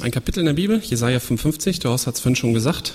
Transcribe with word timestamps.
ein 0.00 0.10
Kapitel 0.10 0.40
in 0.40 0.46
der 0.46 0.54
Bibel, 0.54 0.80
Jesaja 0.80 1.20
55, 1.20 1.78
der 1.78 1.90
Horst 1.90 2.06
hat 2.06 2.14
es 2.14 2.20
vorhin 2.20 2.36
schon 2.36 2.54
gesagt. 2.54 2.94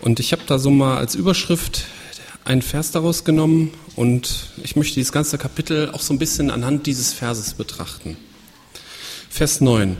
Und 0.00 0.20
ich 0.20 0.32
habe 0.32 0.42
da 0.46 0.58
so 0.58 0.70
mal 0.70 0.98
als 0.98 1.14
Überschrift 1.14 1.84
einen 2.44 2.62
Vers 2.62 2.90
daraus 2.90 3.24
genommen 3.24 3.72
und 3.96 4.50
ich 4.62 4.76
möchte 4.76 4.94
dieses 4.94 5.12
ganze 5.12 5.38
Kapitel 5.38 5.90
auch 5.90 6.00
so 6.00 6.14
ein 6.14 6.18
bisschen 6.18 6.50
anhand 6.50 6.86
dieses 6.86 7.12
Verses 7.12 7.54
betrachten. 7.54 8.16
Vers 9.30 9.60
9. 9.60 9.96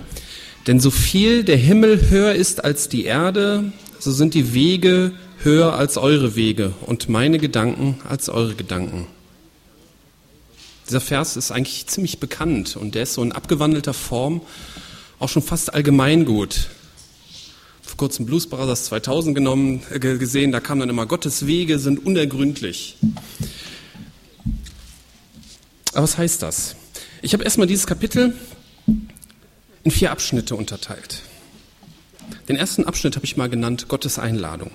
Denn 0.67 0.81
so 0.81 0.91
viel 0.91 1.45
der 1.45 1.57
Himmel 1.57 2.11
höher 2.11 2.35
ist 2.35 2.65
als 2.65 2.89
die 2.89 3.05
Erde, 3.05 3.73
so 3.99 4.13
sind 4.13 4.35
die 4.35 4.55
Wege 4.55 5.13
höher 5.43 5.75
als 5.75 5.97
eure 5.97 6.37
Wege 6.37 6.73
und 6.83 7.09
meine 7.09 7.39
Gedanken 7.39 7.99
als 8.09 8.29
eure 8.29 8.55
Gedanken. 8.55 9.07
Dieser 10.89 11.01
Vers 11.01 11.37
ist 11.37 11.51
eigentlich 11.51 11.87
ziemlich 11.87 12.19
bekannt 12.19 12.77
und 12.77 12.95
der 12.95 13.05
ist 13.05 13.15
so 13.15 13.23
in 13.23 13.33
abgewandelter 13.33 13.95
Form 13.95 14.41
auch 15.23 15.29
schon 15.29 15.43
fast 15.43 15.73
allgemeingut. 15.73 16.69
Vor 17.81 17.97
kurzem 17.97 18.27
Blues 18.27 18.49
Brothers 18.49 18.87
2000 18.87 19.35
genommen, 19.35 19.83
äh, 19.91 19.99
gesehen, 19.99 20.51
da 20.51 20.61
kam 20.61 20.81
dann 20.81 20.89
immer, 20.89 21.07
Gottes 21.07 21.47
Wege 21.47 21.79
sind 21.79 22.05
unergründlich. 22.05 22.97
Aber 25.93 26.03
was 26.03 26.19
heißt 26.19 26.43
das? 26.43 26.75
Ich 27.23 27.35
habe 27.35 27.45
erstmal 27.45 27.69
dieses 27.69 27.87
Kapitel 27.87 28.35
in 29.85 29.91
vier 29.91 30.11
Abschnitte 30.11 30.57
unterteilt. 30.57 31.23
Den 32.49 32.57
ersten 32.57 32.85
Abschnitt 32.85 33.15
habe 33.15 33.25
ich 33.25 33.37
mal 33.37 33.49
genannt 33.49 33.87
Gottes 33.89 34.19
Einladung. 34.19 34.71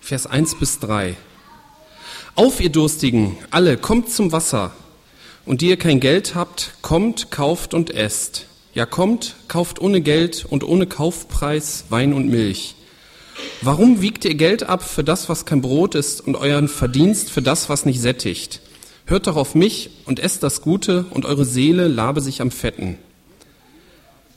Vers 0.00 0.26
1 0.26 0.58
bis 0.58 0.78
3. 0.78 1.16
Auf, 2.34 2.60
ihr 2.60 2.70
Durstigen, 2.70 3.36
alle, 3.50 3.76
kommt 3.76 4.10
zum 4.10 4.32
Wasser. 4.32 4.72
Und 5.44 5.60
die 5.60 5.68
ihr 5.68 5.76
kein 5.76 6.00
Geld 6.00 6.34
habt, 6.34 6.74
kommt, 6.80 7.30
kauft 7.30 7.74
und 7.74 7.90
esst. 7.90 8.46
Ja, 8.74 8.86
kommt, 8.86 9.36
kauft 9.46 9.80
ohne 9.80 10.00
Geld 10.00 10.44
und 10.50 10.64
ohne 10.64 10.86
Kaufpreis 10.86 11.84
Wein 11.90 12.12
und 12.12 12.28
Milch. 12.28 12.74
Warum 13.62 14.02
wiegt 14.02 14.24
ihr 14.24 14.34
Geld 14.34 14.64
ab 14.64 14.82
für 14.82 15.04
das, 15.04 15.28
was 15.28 15.46
kein 15.46 15.60
Brot 15.60 15.94
ist, 15.94 16.20
und 16.20 16.34
euren 16.34 16.66
Verdienst 16.66 17.30
für 17.30 17.40
das, 17.40 17.68
was 17.68 17.86
nicht 17.86 18.00
sättigt? 18.00 18.60
Hört 19.06 19.28
doch 19.28 19.36
auf 19.36 19.54
mich 19.54 19.90
und 20.06 20.18
esst 20.18 20.42
das 20.42 20.60
Gute, 20.60 21.06
und 21.10 21.24
eure 21.24 21.44
Seele 21.44 21.86
labe 21.86 22.20
sich 22.20 22.40
am 22.40 22.50
Fetten. 22.50 22.98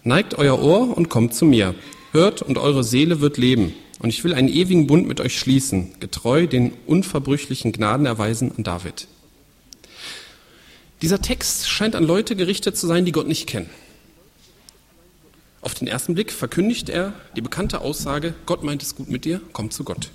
Neigt 0.04 0.36
euer 0.36 0.62
Ohr 0.62 0.96
und 0.96 1.10
kommt 1.10 1.34
zu 1.34 1.46
mir. 1.46 1.74
Hört, 2.12 2.44
und 2.44 2.60
eure 2.60 2.84
Seele 2.84 3.22
wird 3.22 3.38
leben. 3.38 3.74
Und 4.00 4.10
ich 4.10 4.24
will 4.24 4.36
einen 4.36 4.50
ewigen 4.50 4.86
Bund 4.86 5.08
mit 5.08 5.20
euch 5.20 5.38
schließen, 5.40 5.96
getreu 6.00 6.46
den 6.46 6.74
unverbrüchlichen 6.86 7.72
Gnaden 7.72 8.06
erweisen 8.06 8.52
an 8.56 8.64
David. 8.64 9.08
Dieser 11.02 11.22
Text 11.22 11.68
scheint 11.68 11.96
an 11.96 12.04
Leute 12.04 12.36
gerichtet 12.36 12.78
zu 12.78 12.86
sein, 12.86 13.04
die 13.04 13.12
Gott 13.12 13.28
nicht 13.28 13.48
kennen. 13.48 13.70
Auf 15.68 15.74
den 15.74 15.90
ersten 15.90 16.14
Blick 16.14 16.32
verkündigt 16.32 16.88
er 16.88 17.12
die 17.36 17.42
bekannte 17.42 17.82
Aussage, 17.82 18.34
Gott 18.46 18.64
meint 18.64 18.82
es 18.82 18.96
gut 18.96 19.10
mit 19.10 19.26
dir, 19.26 19.42
komm 19.52 19.70
zu 19.70 19.84
Gott. 19.84 20.12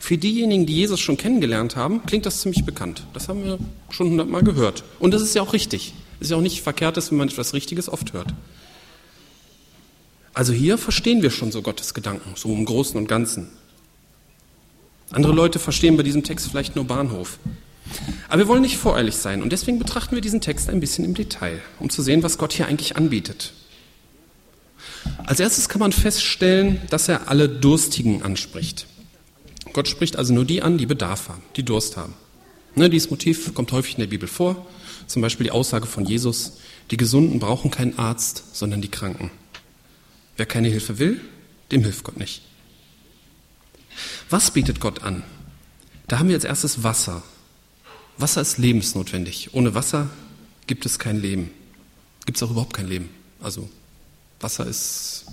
Für 0.00 0.18
diejenigen, 0.18 0.66
die 0.66 0.74
Jesus 0.74 0.98
schon 0.98 1.16
kennengelernt 1.16 1.76
haben, 1.76 2.04
klingt 2.06 2.26
das 2.26 2.40
ziemlich 2.40 2.64
bekannt. 2.64 3.06
Das 3.12 3.28
haben 3.28 3.44
wir 3.44 3.56
schon 3.88 4.08
hundertmal 4.10 4.42
gehört. 4.42 4.82
Und 4.98 5.14
das 5.14 5.22
ist 5.22 5.36
ja 5.36 5.42
auch 5.42 5.52
richtig. 5.52 5.94
Es 6.18 6.26
ist 6.26 6.30
ja 6.32 6.38
auch 6.38 6.40
nicht 6.40 6.60
verkehrt, 6.60 6.96
wenn 6.96 7.18
man 7.18 7.28
etwas 7.28 7.54
Richtiges 7.54 7.88
oft 7.88 8.14
hört. 8.14 8.34
Also 10.34 10.52
hier 10.52 10.76
verstehen 10.76 11.22
wir 11.22 11.30
schon 11.30 11.52
so 11.52 11.62
Gottes 11.62 11.94
Gedanken, 11.94 12.32
so 12.34 12.52
im 12.52 12.64
Großen 12.64 12.96
und 12.96 13.06
Ganzen. 13.06 13.46
Andere 15.12 15.34
Leute 15.34 15.60
verstehen 15.60 15.96
bei 15.96 16.02
diesem 16.02 16.24
Text 16.24 16.48
vielleicht 16.50 16.74
nur 16.74 16.84
Bahnhof. 16.84 17.38
Aber 18.28 18.38
wir 18.38 18.48
wollen 18.48 18.62
nicht 18.62 18.76
voreilig 18.76 19.14
sein 19.14 19.40
und 19.40 19.52
deswegen 19.52 19.78
betrachten 19.78 20.16
wir 20.16 20.20
diesen 20.20 20.40
Text 20.40 20.68
ein 20.68 20.80
bisschen 20.80 21.04
im 21.04 21.14
Detail, 21.14 21.60
um 21.78 21.90
zu 21.90 22.02
sehen, 22.02 22.24
was 22.24 22.38
Gott 22.38 22.52
hier 22.52 22.66
eigentlich 22.66 22.96
anbietet. 22.96 23.52
Als 25.24 25.40
erstes 25.40 25.68
kann 25.68 25.80
man 25.80 25.92
feststellen, 25.92 26.80
dass 26.90 27.08
er 27.08 27.28
alle 27.28 27.48
Durstigen 27.48 28.22
anspricht. 28.22 28.86
Gott 29.72 29.88
spricht 29.88 30.16
also 30.16 30.32
nur 30.32 30.44
die 30.44 30.62
an, 30.62 30.78
die 30.78 30.86
Bedarf 30.86 31.28
haben, 31.28 31.42
die 31.56 31.64
Durst 31.64 31.96
haben. 31.96 32.14
Ne, 32.74 32.90
dieses 32.90 33.10
Motiv 33.10 33.54
kommt 33.54 33.72
häufig 33.72 33.94
in 33.94 34.00
der 34.00 34.08
Bibel 34.08 34.28
vor, 34.28 34.66
zum 35.06 35.22
Beispiel 35.22 35.44
die 35.44 35.50
Aussage 35.50 35.86
von 35.86 36.04
Jesus, 36.04 36.58
die 36.90 36.96
Gesunden 36.96 37.38
brauchen 37.40 37.70
keinen 37.70 37.98
Arzt, 37.98 38.44
sondern 38.52 38.82
die 38.82 38.90
Kranken. 38.90 39.30
Wer 40.36 40.46
keine 40.46 40.68
Hilfe 40.68 40.98
will, 40.98 41.20
dem 41.72 41.82
hilft 41.82 42.04
Gott 42.04 42.18
nicht. 42.18 42.42
Was 44.28 44.50
bietet 44.50 44.80
Gott 44.80 45.02
an? 45.02 45.22
Da 46.08 46.18
haben 46.18 46.28
wir 46.28 46.36
als 46.36 46.44
erstes 46.44 46.82
Wasser. 46.82 47.22
Wasser 48.18 48.40
ist 48.40 48.58
lebensnotwendig. 48.58 49.50
Ohne 49.52 49.74
Wasser 49.74 50.08
gibt 50.66 50.86
es 50.86 50.98
kein 50.98 51.20
Leben. 51.20 51.50
Gibt 52.24 52.36
es 52.36 52.42
auch 52.42 52.50
überhaupt 52.50 52.74
kein 52.74 52.88
Leben. 52.88 53.08
Also 53.40 53.68
Wasser 54.40 54.66
ist, 54.66 55.24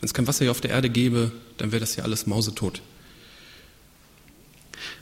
wenn 0.00 0.06
es 0.06 0.14
kein 0.14 0.26
Wasser 0.26 0.44
hier 0.44 0.50
auf 0.50 0.60
der 0.60 0.70
Erde 0.70 0.90
gäbe, 0.90 1.32
dann 1.58 1.72
wäre 1.72 1.80
das 1.80 1.96
ja 1.96 2.04
alles 2.04 2.26
mausetot. 2.26 2.82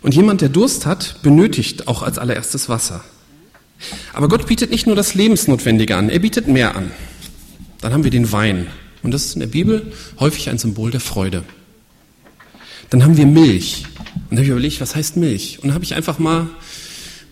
Und 0.03 0.15
jemand, 0.15 0.41
der 0.41 0.49
Durst 0.49 0.87
hat, 0.87 1.23
benötigt 1.23 1.89
auch 1.89 2.03
als 2.03 2.19
allererstes 2.19 2.69
Wasser. 2.69 3.05
Aber 4.13 4.29
Gott 4.29 4.47
bietet 4.47 4.71
nicht 4.71 4.87
nur 4.87 4.97
das 4.97 5.15
Lebensnotwendige 5.15 5.97
an, 5.97 6.09
er 6.09 6.19
bietet 6.19 6.49
mehr 6.49 6.77
an. 6.77 6.91
Dann 7.81 7.93
haben 7.93 8.05
wir 8.05 8.11
den 8.11 8.33
Wein. 8.33 8.67
Und 9.03 9.13
das 9.13 9.27
ist 9.27 9.35
in 9.35 9.41
der 9.41 9.47
Bibel 9.47 9.93
häufig 10.19 10.51
ein 10.51 10.59
Symbol 10.59 10.91
der 10.91 11.01
Freude. 11.01 11.45
Dann 12.91 13.05
haben 13.05 13.17
wir 13.17 13.27
Milch. 13.27 13.85
Und 14.15 14.33
da 14.33 14.37
habe 14.37 14.45
ich 14.45 14.51
überlegt, 14.51 14.81
was 14.81 14.97
heißt 14.97 15.17
Milch? 15.17 15.59
Und 15.59 15.69
dann 15.69 15.75
habe 15.75 15.85
ich 15.85 15.95
einfach 15.95 16.19
mal 16.19 16.49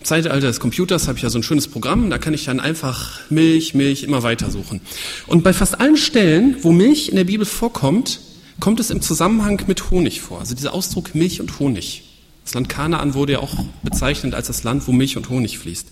Zeitalter 0.07 0.47
des 0.47 0.59
Computers 0.59 1.07
habe 1.07 1.17
ich 1.17 1.23
ja 1.23 1.29
so 1.29 1.37
ein 1.37 1.43
schönes 1.43 1.67
Programm, 1.67 2.09
da 2.09 2.17
kann 2.17 2.33
ich 2.33 2.45
dann 2.45 2.59
einfach 2.59 3.19
Milch, 3.29 3.73
Milch 3.73 4.03
immer 4.03 4.23
weiter 4.23 4.49
suchen. 4.49 4.81
Und 5.27 5.43
bei 5.43 5.53
fast 5.53 5.79
allen 5.79 5.97
Stellen, 5.97 6.57
wo 6.61 6.71
Milch 6.71 7.09
in 7.09 7.15
der 7.15 7.25
Bibel 7.25 7.45
vorkommt, 7.45 8.21
kommt 8.59 8.79
es 8.79 8.89
im 8.89 9.01
Zusammenhang 9.01 9.61
mit 9.67 9.91
Honig 9.91 10.21
vor. 10.21 10.39
Also 10.39 10.55
dieser 10.55 10.73
Ausdruck 10.73 11.13
Milch 11.13 11.41
und 11.41 11.59
Honig. 11.59 12.03
Das 12.43 12.53
Land 12.53 12.69
Kanaan 12.69 13.13
wurde 13.13 13.33
ja 13.33 13.39
auch 13.39 13.65
bezeichnet 13.83 14.33
als 14.33 14.47
das 14.47 14.63
Land, 14.63 14.87
wo 14.87 14.93
Milch 14.93 15.17
und 15.17 15.29
Honig 15.29 15.59
fließt. 15.59 15.87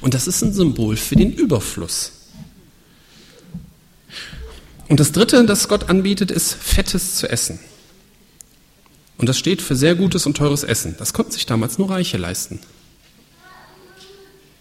Und 0.00 0.14
das 0.14 0.26
ist 0.26 0.42
ein 0.42 0.52
Symbol 0.52 0.96
für 0.96 1.14
den 1.14 1.32
Überfluss. 1.32 2.12
Und 4.88 4.98
das 4.98 5.12
Dritte, 5.12 5.46
das 5.46 5.68
Gott 5.68 5.88
anbietet, 5.88 6.30
ist 6.30 6.52
Fettes 6.52 7.14
zu 7.14 7.30
essen. 7.30 7.60
Und 9.16 9.28
das 9.28 9.38
steht 9.38 9.62
für 9.62 9.76
sehr 9.76 9.94
gutes 9.94 10.26
und 10.26 10.36
teures 10.36 10.64
Essen. 10.64 10.96
Das 10.98 11.12
konnten 11.12 11.30
sich 11.30 11.46
damals 11.46 11.78
nur 11.78 11.88
Reiche 11.88 12.18
leisten. 12.18 12.58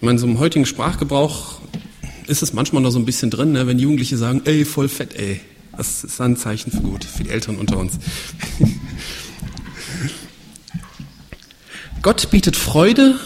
Ich 0.02 0.06
meine, 0.06 0.18
so 0.18 0.26
im 0.26 0.40
heutigen 0.40 0.66
Sprachgebrauch 0.66 1.60
ist 2.26 2.42
es 2.42 2.54
manchmal 2.54 2.82
noch 2.82 2.90
so 2.90 2.98
ein 2.98 3.06
bisschen 3.06 3.30
drin, 3.30 3.52
ne, 3.52 3.68
wenn 3.68 3.78
Jugendliche 3.78 4.18
sagen, 4.18 4.42
ey, 4.46 4.66
voll 4.66 4.90
fett, 4.90 5.14
ey. 5.16 5.42
Das 5.78 6.04
ist 6.04 6.20
ein 6.20 6.36
Zeichen 6.38 6.72
für 6.72 6.82
gut, 6.82 7.04
für 7.06 7.24
die 7.24 7.30
Eltern 7.30 7.58
unter 7.58 7.78
uns. 7.78 8.00
Gott 12.02 12.32
bietet 12.32 12.56
Freude 12.56 13.20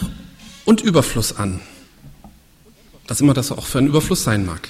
und 0.66 0.82
Überfluss 0.82 1.34
an. 1.34 1.60
Was 3.08 3.22
immer 3.22 3.32
das 3.32 3.52
auch 3.52 3.64
für 3.64 3.78
ein 3.78 3.86
Überfluss 3.86 4.22
sein 4.22 4.44
mag. 4.44 4.68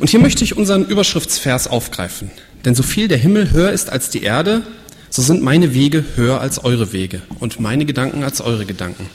Und 0.00 0.08
hier 0.08 0.20
möchte 0.20 0.42
ich 0.42 0.56
unseren 0.56 0.86
Überschriftsvers 0.86 1.68
aufgreifen. 1.68 2.30
Denn 2.64 2.74
so 2.74 2.82
viel 2.82 3.08
der 3.08 3.18
Himmel 3.18 3.50
höher 3.50 3.72
ist 3.72 3.90
als 3.90 4.08
die 4.08 4.22
Erde, 4.22 4.62
so 5.10 5.20
sind 5.20 5.42
meine 5.42 5.74
Wege 5.74 6.02
höher 6.14 6.40
als 6.40 6.64
eure 6.64 6.94
Wege 6.94 7.20
und 7.40 7.60
meine 7.60 7.84
Gedanken 7.84 8.24
als 8.24 8.40
eure 8.40 8.64
Gedanken. 8.64 9.10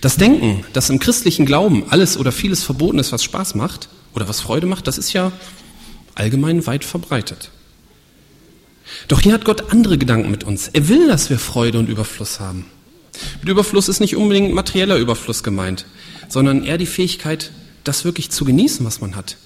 Das 0.00 0.16
Denken, 0.16 0.64
dass 0.72 0.90
im 0.90 0.98
christlichen 0.98 1.44
Glauben 1.44 1.84
alles 1.90 2.16
oder 2.16 2.32
vieles 2.32 2.64
verboten 2.64 2.98
ist, 2.98 3.12
was 3.12 3.22
Spaß 3.22 3.54
macht 3.54 3.88
oder 4.14 4.28
was 4.28 4.40
Freude 4.40 4.66
macht, 4.66 4.86
das 4.86 4.98
ist 4.98 5.12
ja 5.12 5.32
allgemein 6.14 6.66
weit 6.66 6.84
verbreitet. 6.84 7.50
Doch 9.08 9.20
hier 9.20 9.32
hat 9.32 9.44
Gott 9.44 9.72
andere 9.72 9.98
Gedanken 9.98 10.30
mit 10.30 10.44
uns. 10.44 10.68
Er 10.68 10.88
will, 10.88 11.06
dass 11.06 11.30
wir 11.30 11.38
Freude 11.38 11.78
und 11.78 11.88
Überfluss 11.88 12.40
haben. 12.40 12.66
Mit 13.40 13.48
Überfluss 13.48 13.88
ist 13.88 14.00
nicht 14.00 14.16
unbedingt 14.16 14.54
materieller 14.54 14.96
Überfluss 14.96 15.42
gemeint, 15.42 15.86
sondern 16.28 16.64
eher 16.64 16.78
die 16.78 16.86
Fähigkeit, 16.86 17.50
das 17.84 18.04
wirklich 18.04 18.30
zu 18.30 18.44
genießen, 18.44 18.84
was 18.84 19.00
man 19.00 19.16
hat. 19.16 19.36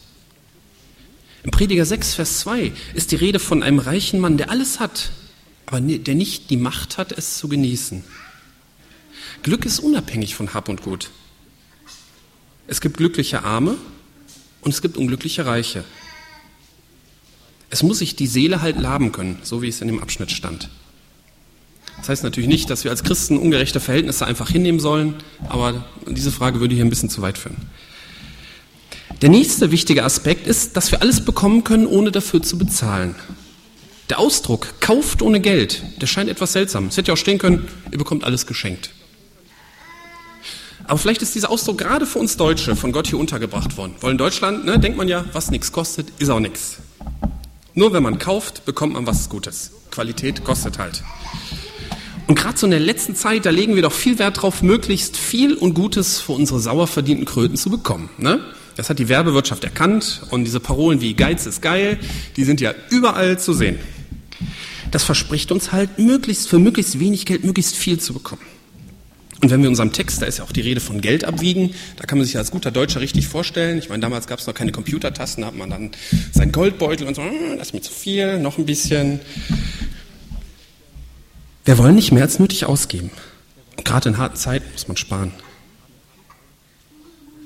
Im 1.42 1.50
Prediger 1.50 1.84
6, 1.84 2.14
Vers 2.14 2.38
2 2.40 2.72
ist 2.94 3.12
die 3.12 3.16
Rede 3.16 3.38
von 3.38 3.62
einem 3.62 3.78
reichen 3.78 4.20
Mann, 4.20 4.36
der 4.36 4.50
alles 4.50 4.80
hat, 4.80 5.10
aber 5.66 5.80
der 5.80 6.14
nicht 6.14 6.50
die 6.50 6.56
Macht 6.56 6.96
hat, 6.96 7.12
es 7.12 7.36
zu 7.38 7.48
genießen. 7.48 8.04
Glück 9.44 9.66
ist 9.66 9.78
unabhängig 9.78 10.34
von 10.34 10.54
Hab 10.54 10.70
und 10.70 10.80
Gut. 10.80 11.10
Es 12.66 12.80
gibt 12.80 12.96
glückliche 12.96 13.44
Arme 13.44 13.76
und 14.62 14.72
es 14.72 14.80
gibt 14.80 14.96
unglückliche 14.96 15.44
Reiche. 15.44 15.84
Es 17.68 17.82
muss 17.82 17.98
sich 17.98 18.16
die 18.16 18.26
Seele 18.26 18.62
halt 18.62 18.80
laben 18.80 19.12
können, 19.12 19.38
so 19.42 19.60
wie 19.60 19.68
es 19.68 19.82
in 19.82 19.88
dem 19.88 20.00
Abschnitt 20.00 20.30
stand. 20.30 20.70
Das 21.98 22.08
heißt 22.08 22.24
natürlich 22.24 22.48
nicht, 22.48 22.70
dass 22.70 22.84
wir 22.84 22.90
als 22.90 23.04
Christen 23.04 23.36
ungerechte 23.36 23.80
Verhältnisse 23.80 24.24
einfach 24.24 24.48
hinnehmen 24.48 24.80
sollen, 24.80 25.16
aber 25.50 25.84
diese 26.08 26.32
Frage 26.32 26.60
würde 26.60 26.74
hier 26.74 26.84
ein 26.84 26.90
bisschen 26.90 27.10
zu 27.10 27.20
weit 27.20 27.36
führen. 27.36 27.58
Der 29.20 29.28
nächste 29.28 29.70
wichtige 29.70 30.04
Aspekt 30.04 30.46
ist, 30.46 30.74
dass 30.74 30.90
wir 30.90 31.02
alles 31.02 31.22
bekommen 31.22 31.64
können, 31.64 31.86
ohne 31.86 32.12
dafür 32.12 32.42
zu 32.42 32.56
bezahlen. 32.56 33.14
Der 34.08 34.18
Ausdruck 34.18 34.80
kauft 34.80 35.20
ohne 35.20 35.40
Geld, 35.40 35.82
der 36.00 36.06
scheint 36.06 36.30
etwas 36.30 36.54
seltsam. 36.54 36.86
Es 36.86 36.96
hätte 36.96 37.08
ja 37.08 37.12
auch 37.12 37.18
stehen 37.18 37.38
können, 37.38 37.68
ihr 37.92 37.98
bekommt 37.98 38.24
alles 38.24 38.46
geschenkt. 38.46 38.88
Aber 40.86 40.98
vielleicht 40.98 41.22
ist 41.22 41.34
dieser 41.34 41.50
Ausdruck 41.50 41.78
gerade 41.78 42.06
für 42.06 42.18
uns 42.18 42.36
Deutsche 42.36 42.76
von 42.76 42.92
Gott 42.92 43.06
hier 43.06 43.18
untergebracht 43.18 43.76
worden. 43.76 43.94
Weil 44.00 44.12
in 44.12 44.18
Deutschland, 44.18 44.64
ne, 44.64 44.78
denkt 44.78 44.98
man 44.98 45.08
ja, 45.08 45.24
was 45.32 45.50
nichts 45.50 45.72
kostet, 45.72 46.08
ist 46.18 46.28
auch 46.28 46.40
nichts. 46.40 46.78
Nur 47.74 47.92
wenn 47.92 48.02
man 48.02 48.18
kauft, 48.18 48.64
bekommt 48.64 48.92
man 48.92 49.06
was 49.06 49.28
Gutes. 49.28 49.72
Qualität 49.90 50.44
kostet 50.44 50.78
halt. 50.78 51.02
Und 52.26 52.36
gerade 52.36 52.56
so 52.56 52.66
in 52.66 52.70
der 52.70 52.80
letzten 52.80 53.14
Zeit, 53.14 53.46
da 53.46 53.50
legen 53.50 53.74
wir 53.74 53.82
doch 53.82 53.92
viel 53.92 54.18
Wert 54.18 54.42
drauf, 54.42 54.62
möglichst 54.62 55.16
viel 55.16 55.54
und 55.54 55.74
Gutes 55.74 56.20
für 56.20 56.32
unsere 56.32 56.60
sauer 56.60 56.86
verdienten 56.86 57.26
Kröten 57.26 57.56
zu 57.56 57.70
bekommen. 57.70 58.08
Ne? 58.18 58.40
Das 58.76 58.90
hat 58.90 58.98
die 58.98 59.08
Werbewirtschaft 59.08 59.64
erkannt 59.64 60.22
und 60.30 60.44
diese 60.44 60.60
Parolen 60.60 61.00
wie 61.00 61.14
Geiz 61.14 61.46
ist 61.46 61.62
geil, 61.62 61.98
die 62.36 62.44
sind 62.44 62.60
ja 62.60 62.74
überall 62.90 63.38
zu 63.38 63.52
sehen. 63.52 63.78
Das 64.90 65.04
verspricht 65.04 65.52
uns 65.52 65.72
halt, 65.72 65.98
möglichst 65.98 66.48
für 66.48 66.58
möglichst 66.58 66.98
wenig 66.98 67.26
Geld 67.26 67.44
möglichst 67.44 67.76
viel 67.76 67.98
zu 67.98 68.14
bekommen. 68.14 68.42
Und 69.40 69.50
wenn 69.50 69.62
wir 69.62 69.68
unserem 69.68 69.92
Text, 69.92 70.22
da 70.22 70.26
ist 70.26 70.38
ja 70.38 70.44
auch 70.44 70.52
die 70.52 70.60
Rede 70.60 70.80
von 70.80 71.00
Geld 71.00 71.24
abwiegen, 71.24 71.74
da 71.96 72.04
kann 72.04 72.18
man 72.18 72.26
sich 72.26 72.38
als 72.38 72.50
guter 72.50 72.70
Deutscher 72.70 73.00
richtig 73.00 73.26
vorstellen. 73.26 73.78
Ich 73.78 73.88
meine, 73.88 74.00
damals 74.00 74.26
gab 74.26 74.38
es 74.38 74.46
noch 74.46 74.54
keine 74.54 74.72
Computertasten, 74.72 75.42
da 75.42 75.48
hat 75.48 75.56
man 75.56 75.70
dann 75.70 75.90
seinen 76.32 76.52
Goldbeutel 76.52 77.06
und 77.06 77.14
so, 77.14 77.22
hm, 77.22 77.58
das 77.58 77.68
ist 77.68 77.74
mir 77.74 77.80
zu 77.80 77.92
viel, 77.92 78.38
noch 78.38 78.58
ein 78.58 78.66
bisschen. 78.66 79.20
Wir 81.64 81.78
wollen 81.78 81.94
nicht 81.94 82.12
mehr 82.12 82.22
als 82.22 82.38
nötig 82.38 82.64
ausgeben. 82.66 83.10
Und 83.76 83.84
gerade 83.84 84.10
in 84.10 84.18
harten 84.18 84.36
Zeiten 84.36 84.70
muss 84.72 84.88
man 84.88 84.96
sparen. 84.96 85.32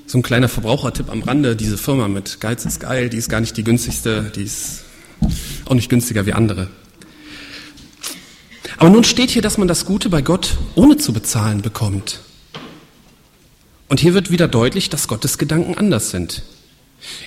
So 0.06 0.18
ein 0.18 0.22
kleiner 0.22 0.48
Verbrauchertipp 0.48 1.10
am 1.10 1.22
Rande, 1.22 1.54
diese 1.54 1.76
Firma 1.76 2.08
mit 2.08 2.40
Geiz 2.40 2.64
ist 2.64 2.80
geil, 2.80 3.10
die 3.10 3.18
ist 3.18 3.28
gar 3.28 3.40
nicht 3.40 3.56
die 3.56 3.64
günstigste, 3.64 4.32
die 4.34 4.42
ist 4.42 4.84
auch 5.66 5.74
nicht 5.74 5.90
günstiger 5.90 6.26
wie 6.26 6.32
andere. 6.32 6.68
Aber 8.78 8.90
nun 8.90 9.02
steht 9.02 9.30
hier, 9.30 9.42
dass 9.42 9.58
man 9.58 9.66
das 9.66 9.84
Gute 9.84 10.08
bei 10.08 10.22
Gott 10.22 10.56
ohne 10.76 10.96
zu 10.96 11.12
bezahlen 11.12 11.62
bekommt. 11.62 12.20
Und 13.88 13.98
hier 13.98 14.14
wird 14.14 14.30
wieder 14.30 14.46
deutlich, 14.46 14.88
dass 14.88 15.08
Gottes 15.08 15.36
Gedanken 15.36 15.76
anders 15.76 16.10
sind. 16.10 16.44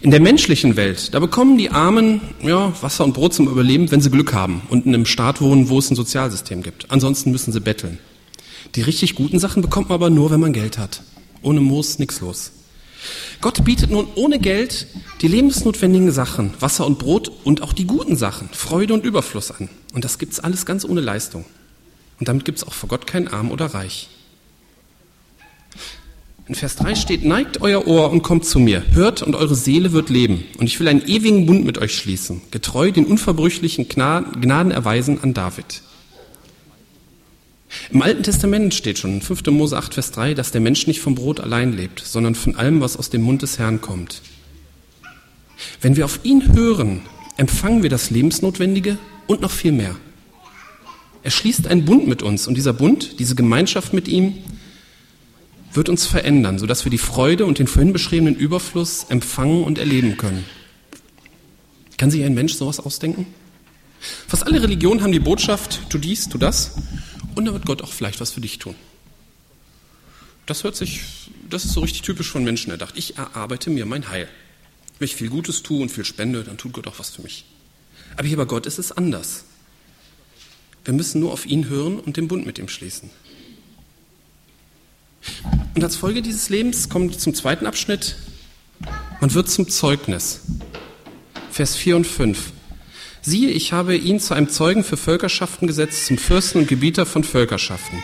In 0.02 0.12
der 0.12 0.22
menschlichen 0.22 0.76
Welt, 0.78 1.14
da 1.14 1.20
bekommen 1.20 1.58
die 1.58 1.70
Armen 1.70 2.22
ja, 2.42 2.74
Wasser 2.82 3.04
und 3.04 3.14
Brot 3.14 3.34
zum 3.34 3.48
Überleben, 3.48 3.92
wenn 3.92 4.02
sie 4.02 4.12
Glück 4.12 4.34
haben 4.34 4.62
und 4.70 4.86
in 4.86 4.94
einem 4.94 5.06
Staat 5.06 5.42
wohnen, 5.42 5.70
wo 5.70 5.80
es 5.80 5.92
ein 5.92 5.96
Sozialsystem 5.96 6.64
gibt. 6.64 6.90
Ansonsten 6.90 7.32
müssen 7.32 7.52
sie 7.52 7.60
betteln. 7.60 8.00
Die 8.76 8.82
richtig 8.82 9.16
guten 9.16 9.40
Sachen 9.40 9.62
bekommt 9.62 9.90
man 9.90 9.96
aber 9.96 10.10
nur, 10.10 10.32
wenn 10.32 10.40
man 10.40 10.54
Geld 10.54 10.78
hat. 10.78 11.02
Ohne 11.42 11.60
Moos 11.60 12.00
nichts 12.00 12.22
los. 12.22 12.52
Gott 13.42 13.64
bietet 13.64 13.90
nun 13.90 14.08
ohne 14.16 14.40
Geld 14.40 14.88
die 15.22 15.28
lebensnotwendigen 15.28 16.12
Sachen, 16.12 16.54
Wasser 16.60 16.86
und 16.86 17.00
Brot 17.00 17.32
und 17.44 17.62
auch 17.62 17.74
die 17.74 17.86
guten 17.86 18.16
Sachen, 18.16 18.50
Freude 18.52 18.94
und 18.94 19.06
Überfluss 19.06 19.52
an. 19.52 19.70
Und 19.94 20.06
das 20.06 20.20
gibt's 20.20 20.40
alles 20.40 20.66
ganz 20.66 20.86
ohne 20.86 21.02
Leistung. 21.02 21.46
Und 22.20 22.28
damit 22.28 22.46
gibt's 22.46 22.64
auch 22.64 22.74
vor 22.74 22.90
Gott 22.90 23.08
kein 23.08 23.28
Arm 23.28 23.52
oder 23.52 23.68
Reich. 23.68 24.10
In 26.48 26.56
Vers 26.56 26.76
3 26.76 26.96
steht, 26.96 27.24
neigt 27.24 27.62
euer 27.62 27.88
Ohr 27.88 28.12
und 28.12 28.24
kommt 28.24 28.46
zu 28.46 28.60
mir, 28.60 28.84
hört 28.92 29.22
und 29.22 29.36
eure 29.36 29.56
Seele 29.56 29.94
wird 29.94 30.10
leben. 30.10 30.44
Und 30.58 30.66
ich 30.68 30.80
will 30.80 30.88
einen 30.88 31.08
ewigen 31.08 31.46
Bund 31.46 31.66
mit 31.66 31.78
euch 31.78 31.96
schließen, 31.96 32.42
getreu 32.52 32.92
den 32.92 33.06
unverbrüchlichen 33.06 33.88
Gnaden 33.88 34.72
erweisen 34.72 35.20
an 35.24 35.34
David. 35.34 35.82
Im 37.92 38.02
Alten 38.02 38.24
Testament 38.24 38.74
steht 38.74 39.00
schon 39.00 39.16
in 39.16 39.22
5. 39.22 39.46
Mose 39.48 39.78
8, 39.78 39.94
Vers 39.94 40.12
3, 40.12 40.34
dass 40.34 40.52
der 40.52 40.62
Mensch 40.62 40.88
nicht 40.88 41.00
vom 41.00 41.16
Brot 41.16 41.40
allein 41.40 41.74
lebt, 41.74 42.00
sondern 42.00 42.36
von 42.36 42.56
allem, 42.56 42.82
was 42.82 42.98
aus 42.98 43.10
dem 43.10 43.22
Mund 43.22 43.42
des 43.42 43.60
Herrn 43.60 43.82
kommt. 43.82 44.22
Wenn 45.80 45.96
wir 45.96 46.06
auf 46.06 46.20
ihn 46.24 46.54
hören, 46.54 47.02
empfangen 47.38 47.84
wir 47.84 47.90
das 47.90 48.10
Lebensnotwendige 48.10 48.98
und 49.28 49.42
noch 49.42 49.52
viel 49.52 49.72
mehr. 49.72 49.96
Er 51.24 51.32
schließt 51.32 51.68
einen 51.68 51.86
Bund 51.86 52.08
mit 52.08 52.24
uns 52.24 52.48
und 52.48 52.56
dieser 52.56 52.74
Bund, 52.74 53.20
diese 53.20 53.36
Gemeinschaft 53.36 53.94
mit 53.94 54.08
ihm, 54.08 54.34
wird 55.74 55.88
uns 55.88 56.06
verändern, 56.06 56.60
sodass 56.60 56.84
wir 56.84 56.90
die 56.90 56.98
Freude 56.98 57.46
und 57.46 57.60
den 57.60 57.68
vorhin 57.68 57.94
beschriebenen 57.94 58.36
Überfluss 58.36 59.06
empfangen 59.10 59.64
und 59.64 59.78
erleben 59.78 60.18
können. 60.18 60.44
Kann 61.98 62.12
sich 62.12 62.24
ein 62.24 62.34
Mensch 62.34 62.56
sowas 62.56 62.80
ausdenken? 62.80 63.28
Fast 64.28 64.48
alle 64.48 64.62
Religionen 64.62 65.04
haben 65.04 65.12
die 65.12 65.20
Botschaft, 65.20 65.82
tu 65.90 66.00
dies, 66.00 66.28
tu 66.28 66.38
das, 66.40 66.76
und 67.36 67.46
dann 67.46 67.54
wird 67.54 67.66
Gott 67.66 67.82
auch 67.82 67.92
vielleicht 67.92 68.20
was 68.20 68.32
für 68.32 68.42
dich 68.42 68.60
tun. 68.60 68.76
Das 70.46 70.64
hört 70.64 70.76
sich, 70.76 71.02
das 71.50 71.66
ist 71.66 71.74
so 71.74 71.82
richtig 71.82 72.02
typisch 72.02 72.30
von 72.30 72.44
Menschen 72.44 72.72
erdacht. 72.72 72.98
Ich 72.98 73.18
erarbeite 73.18 73.70
mir 73.70 73.86
mein 73.86 74.10
Heil. 74.10 74.28
Wenn 75.00 75.06
ich 75.06 75.16
viel 75.16 75.30
Gutes 75.30 75.64
tue 75.64 75.82
und 75.82 75.90
viel 75.90 76.06
spende, 76.06 76.44
dann 76.44 76.58
tut 76.58 76.74
Gott 76.74 76.88
auch 76.88 77.00
was 77.00 77.12
für 77.12 77.22
mich. 77.22 77.46
Aber 78.18 78.28
hier 78.28 78.38
bei 78.38 78.46
Gott 78.46 78.66
ist 78.66 78.80
es 78.80 78.92
anders. 78.92 79.46
Wir 80.84 80.94
müssen 80.94 81.22
nur 81.22 81.32
auf 81.32 81.46
ihn 81.46 81.70
hören 81.70 82.00
und 82.00 82.18
den 82.18 82.28
Bund 82.28 82.46
mit 82.46 82.58
ihm 82.60 82.68
schließen. 82.68 83.10
Und 85.76 85.84
als 85.84 85.96
Folge 85.96 86.22
dieses 86.22 86.50
Lebens 86.50 86.90
kommt 86.90 87.20
zum 87.20 87.34
zweiten 87.34 87.68
Abschnitt, 87.68 88.18
man 89.20 89.34
wird 89.34 89.50
zum 89.50 89.70
Zeugnis. 89.70 90.42
Vers 91.52 91.76
4 91.76 91.98
und 91.98 92.08
5. 92.08 92.52
Siehe, 93.24 93.52
ich 93.52 93.72
habe 93.72 93.96
ihn 93.96 94.20
zu 94.20 94.34
einem 94.34 94.50
Zeugen 94.50 94.84
für 94.84 94.98
Völkerschaften 94.98 95.68
gesetzt, 95.68 96.08
zum 96.08 96.18
Fürsten 96.18 96.62
und 96.62 96.68
Gebieter 96.68 97.06
von 97.06 97.24
Völkerschaften. 97.24 98.00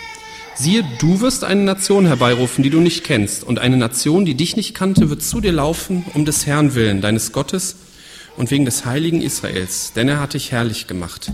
Siehe, 0.54 0.84
du 1.00 1.22
wirst 1.22 1.44
eine 1.44 1.64
Nation 1.64 2.06
herbeirufen, 2.06 2.64
die 2.64 2.69
du 2.69 2.80
nicht 2.80 3.04
kennst, 3.04 3.44
und 3.44 3.58
eine 3.58 3.78
Nation, 3.78 4.25
die 4.25 4.36
dich 4.36 4.56
nicht 4.56 4.75
kannte, 4.75 5.10
wird 5.10 5.24
zu 5.24 5.42
dir 5.42 5.52
laufen, 5.52 6.06
um 6.14 6.24
des 6.24 6.46
Herrn 6.46 6.75
willen, 6.75 7.02
deines 7.02 7.31
Gottes 7.31 7.78
und 8.38 8.52
wegen 8.52 8.66
des 8.66 8.86
heiligen 8.86 9.24
Israels, 9.24 9.92
denn 9.96 10.08
er 10.08 10.19
hat 10.19 10.36
dich 10.36 10.52
herrlich 10.52 10.86
gemacht. 10.86 11.31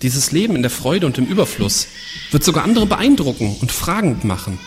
Dieses 0.00 0.32
Leben 0.32 0.56
in 0.56 0.62
der 0.62 0.70
Freude 0.70 1.04
und 1.04 1.18
im 1.18 1.26
Überfluss 1.26 1.88
wird 2.30 2.44
sogar 2.44 2.64
andere 2.64 2.86
beeindrucken 2.86 3.56
und 3.60 3.72
fragend 3.72 4.24
machen. 4.24 4.58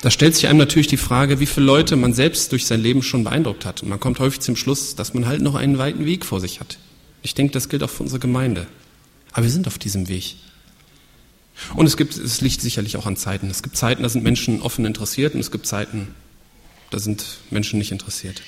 Da 0.00 0.10
stellt 0.10 0.34
sich 0.34 0.46
einem 0.46 0.58
natürlich 0.58 0.86
die 0.86 0.96
Frage, 0.96 1.40
wie 1.40 1.46
viele 1.46 1.66
Leute 1.66 1.96
man 1.96 2.14
selbst 2.14 2.52
durch 2.52 2.66
sein 2.66 2.80
Leben 2.80 3.02
schon 3.02 3.24
beeindruckt 3.24 3.64
hat. 3.64 3.82
Und 3.82 3.88
man 3.88 3.98
kommt 3.98 4.20
häufig 4.20 4.40
zum 4.40 4.54
Schluss, 4.54 4.94
dass 4.94 5.12
man 5.12 5.26
halt 5.26 5.42
noch 5.42 5.56
einen 5.56 5.78
weiten 5.78 6.04
Weg 6.04 6.24
vor 6.24 6.40
sich 6.40 6.60
hat. 6.60 6.78
Ich 7.22 7.34
denke, 7.34 7.52
das 7.52 7.68
gilt 7.68 7.82
auch 7.82 7.90
für 7.90 8.04
unsere 8.04 8.20
Gemeinde. 8.20 8.68
Aber 9.32 9.42
wir 9.42 9.50
sind 9.50 9.66
auf 9.66 9.78
diesem 9.78 10.08
Weg. 10.08 10.36
Und 11.74 11.86
es 11.86 11.96
gibt, 11.96 12.16
es 12.16 12.40
liegt 12.40 12.60
sicherlich 12.60 12.96
auch 12.96 13.06
an 13.06 13.16
Zeiten. 13.16 13.50
Es 13.50 13.62
gibt 13.62 13.76
Zeiten, 13.76 14.04
da 14.04 14.08
sind 14.08 14.22
Menschen 14.22 14.62
offen 14.62 14.84
interessiert 14.84 15.34
und 15.34 15.40
es 15.40 15.50
gibt 15.50 15.66
Zeiten, 15.66 16.14
da 16.90 17.00
sind 17.00 17.24
Menschen 17.50 17.78
nicht 17.78 17.90
interessiert. 17.90 18.42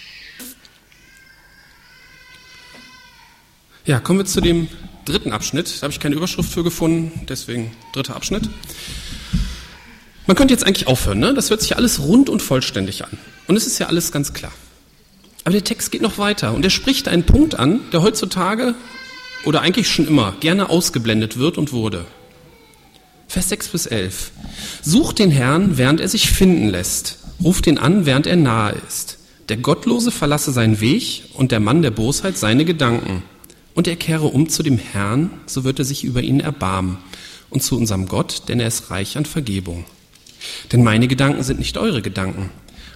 Ja, 3.85 3.99
kommen 3.99 4.21
wir 4.21 4.27
zu 4.27 4.41
dem 4.41 4.69
dritten 5.05 5.33
Abschnitt. 5.33 5.79
Da 5.79 5.83
habe 5.83 5.93
ich 5.93 5.99
keine 5.99 6.15
Überschrift 6.15 6.53
für 6.53 6.63
gefunden, 6.63 7.27
deswegen 7.29 7.73
dritter 7.93 8.15
Abschnitt. 8.15 8.49
Man 10.27 10.37
könnte 10.37 10.55
jetzt 10.55 10.67
eigentlich 10.67 10.87
aufhören, 10.87 11.19
ne? 11.19 11.35
das 11.35 11.51
hört 11.51 11.61
sich 11.61 11.77
alles 11.77 12.01
rund 12.01 12.29
und 12.29 12.43
vollständig 12.43 13.05
an. 13.05 13.19
Und 13.47 13.57
es 13.57 13.67
ist 13.67 13.79
ja 13.79 13.87
alles 13.87 14.13
ganz 14.13 14.33
klar. 14.33 14.53
Aber 15.45 15.53
der 15.53 15.65
Text 15.65 15.91
geht 15.91 16.03
noch 16.03 16.19
weiter 16.19 16.55
und 16.55 16.65
er 16.65 16.71
spricht 16.71 17.09
einen 17.09 17.25
Punkt 17.25 17.59
an, 17.59 17.81
der 17.93 18.03
heutzutage 18.03 18.75
oder 19.45 19.63
eigentlich 19.63 19.89
schon 19.89 20.07
immer 20.07 20.35
gerne 20.41 20.69
ausgeblendet 20.69 21.39
wird 21.39 21.59
und 21.59 21.73
wurde. 21.73 22.05
Vers 23.27 23.49
6 23.49 23.69
bis 23.69 23.87
11. 23.87 24.33
Sucht 24.83 25.19
den 25.19 25.31
Herrn, 25.31 25.79
während 25.79 26.01
er 26.01 26.09
sich 26.09 26.31
finden 26.31 26.69
lässt. 26.69 27.19
Ruft 27.43 27.67
ihn 27.67 27.79
an, 27.79 28.05
während 28.05 28.27
er 28.27 28.37
nahe 28.37 28.75
ist. 28.87 29.19
Der 29.49 29.57
Gottlose 29.57 30.11
verlasse 30.11 30.53
seinen 30.53 30.81
Weg 30.81 31.25
und 31.35 31.53
der 31.53 31.61
Mann 31.61 31.83
der 31.83 31.91
Bosheit 31.91 32.37
seine 32.37 32.65
Gedanken. 32.65 33.23
Und 33.75 33.89
er 33.89 33.97
kehre 33.97 34.27
um 34.27 34.49
zu 34.49 34.63
dem 34.63 34.79
Herrn, 34.79 35.31
so 35.47 35.65
wird 35.65 35.79
er 35.79 35.85
sich 35.85 36.05
über 36.05 36.23
ihn 36.23 36.41
erbarmen. 36.41 36.99
Und 37.49 37.63
zu 37.63 37.77
unserem 37.77 38.07
Gott, 38.07 38.43
denn 38.49 38.61
er 38.61 38.69
ist 38.69 38.91
reich 38.91 39.17
an 39.17 39.25
Vergebung. 39.25 39.85
Denn 40.73 40.83
meine 40.83 41.09
Gedanken 41.09 41.43
sind 41.43 41.59
nicht 41.59 41.77
eure 41.79 42.03
Gedanken 42.03 42.51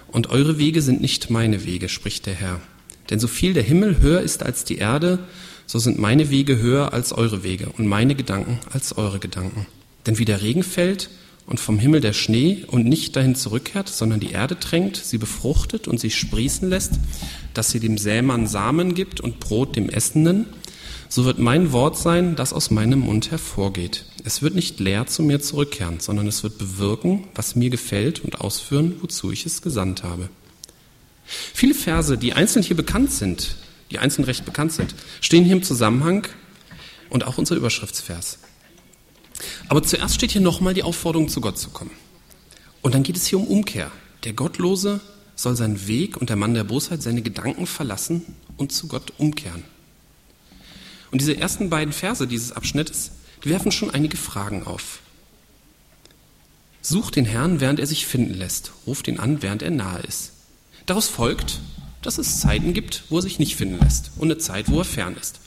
und 0.07 0.29
eure 0.29 0.57
Wege 0.57 0.81
sind 0.81 1.01
nicht 1.01 1.29
meine 1.29 1.65
Wege, 1.65 1.89
spricht 1.89 2.25
der 2.25 2.33
Herr. 2.33 2.61
Denn 3.09 3.19
so 3.19 3.27
viel 3.27 3.53
der 3.53 3.63
Himmel 3.63 3.99
höher 3.99 4.21
ist 4.21 4.43
als 4.43 4.63
die 4.63 4.77
Erde, 4.77 5.19
so 5.67 5.79
sind 5.79 5.99
meine 5.99 6.29
Wege 6.29 6.57
höher 6.57 6.93
als 6.93 7.11
eure 7.13 7.43
Wege 7.43 7.69
und 7.77 7.87
meine 7.87 8.15
Gedanken 8.15 8.59
als 8.71 8.97
eure 8.97 9.19
Gedanken. 9.19 9.65
Denn 10.05 10.17
wie 10.17 10.25
der 10.25 10.41
Regen 10.41 10.63
fällt 10.63 11.09
und 11.47 11.59
vom 11.59 11.79
Himmel 11.79 12.01
der 12.01 12.13
Schnee 12.13 12.63
und 12.67 12.85
nicht 12.85 13.15
dahin 13.15 13.35
zurückkehrt, 13.35 13.89
sondern 13.89 14.19
die 14.19 14.31
Erde 14.31 14.59
tränkt, 14.59 14.97
sie 14.97 15.17
befruchtet 15.17 15.87
und 15.87 15.99
sie 15.99 16.11
sprießen 16.11 16.69
lässt, 16.69 16.93
dass 17.53 17.69
sie 17.69 17.79
dem 17.79 17.97
Sämann 17.97 18.47
Samen 18.47 18.95
gibt 18.95 19.21
und 19.21 19.39
Brot 19.39 19.75
dem 19.75 19.89
Essenden, 19.89 20.47
so 21.09 21.25
wird 21.25 21.39
mein 21.39 21.71
Wort 21.71 21.97
sein, 21.97 22.35
das 22.35 22.53
aus 22.53 22.71
meinem 22.71 22.99
Mund 22.99 23.31
hervorgeht. 23.31 24.05
Es 24.23 24.41
wird 24.41 24.55
nicht 24.55 24.79
leer 24.79 25.07
zu 25.07 25.23
mir 25.23 25.39
zurückkehren, 25.39 25.99
sondern 25.99 26.27
es 26.27 26.43
wird 26.43 26.57
bewirken, 26.57 27.27
was 27.35 27.55
mir 27.55 27.69
gefällt 27.69 28.23
und 28.23 28.41
ausführen, 28.41 28.95
wozu 29.01 29.31
ich 29.31 29.45
es 29.45 29.61
gesandt 29.61 30.03
habe. 30.03 30.29
Viele 31.25 31.73
Verse, 31.73 32.17
die 32.17 32.33
einzeln 32.33 32.63
hier 32.63 32.75
bekannt 32.75 33.11
sind, 33.11 33.55
die 33.91 33.99
einzeln 33.99 34.25
recht 34.25 34.45
bekannt 34.45 34.73
sind, 34.73 34.95
stehen 35.21 35.43
hier 35.43 35.55
im 35.55 35.63
Zusammenhang 35.63 36.27
und 37.09 37.25
auch 37.25 37.37
unser 37.37 37.55
Überschriftsvers. 37.55 38.39
Aber 39.67 39.83
zuerst 39.83 40.15
steht 40.15 40.31
hier 40.31 40.41
nochmal 40.41 40.73
die 40.73 40.83
Aufforderung, 40.83 41.27
zu 41.29 41.41
Gott 41.41 41.57
zu 41.57 41.69
kommen. 41.69 41.91
Und 42.81 42.93
dann 42.93 43.03
geht 43.03 43.17
es 43.17 43.25
hier 43.25 43.39
um 43.39 43.47
Umkehr. 43.47 43.91
Der 44.23 44.33
Gottlose 44.33 45.01
soll 45.35 45.55
seinen 45.55 45.87
Weg 45.87 46.17
und 46.17 46.29
der 46.29 46.37
Mann 46.37 46.53
der 46.53 46.63
Bosheit 46.63 47.01
seine 47.01 47.21
Gedanken 47.21 47.67
verlassen 47.67 48.23
und 48.57 48.71
zu 48.71 48.87
Gott 48.87 49.13
umkehren. 49.17 49.63
Und 51.15 51.19
diese 51.19 51.37
ersten 51.37 51.69
beiden 51.69 51.93
Verse 51.93 52.27
dieses 52.27 52.51
Abschnittes, 52.51 53.11
die 53.41 53.49
werfen 53.49 53.71
schon 53.71 53.89
einige 53.89 54.17
Fragen 54.17 54.67
auf. 54.67 54.99
Sucht 56.81 57.15
den 57.15 57.23
Herrn, 57.23 57.61
während 57.61 57.79
er 57.79 57.87
sich 57.87 58.05
finden 58.05 58.33
lässt. 58.33 58.73
Ruft 58.85 59.07
ihn 59.07 59.17
an, 59.17 59.41
während 59.41 59.61
er 59.61 59.71
nahe 59.71 60.01
ist. 60.01 60.33
Daraus 60.85 61.07
folgt, 61.07 61.61
dass 62.01 62.17
es 62.17 62.41
Zeiten 62.41 62.73
gibt, 62.73 63.05
wo 63.07 63.19
er 63.19 63.21
sich 63.21 63.39
nicht 63.39 63.55
finden 63.55 63.79
lässt 63.79 64.11
und 64.17 64.29
eine 64.29 64.39
Zeit, 64.39 64.69
wo 64.69 64.79
er 64.79 64.83
fern 64.83 65.15
ist. 65.15 65.39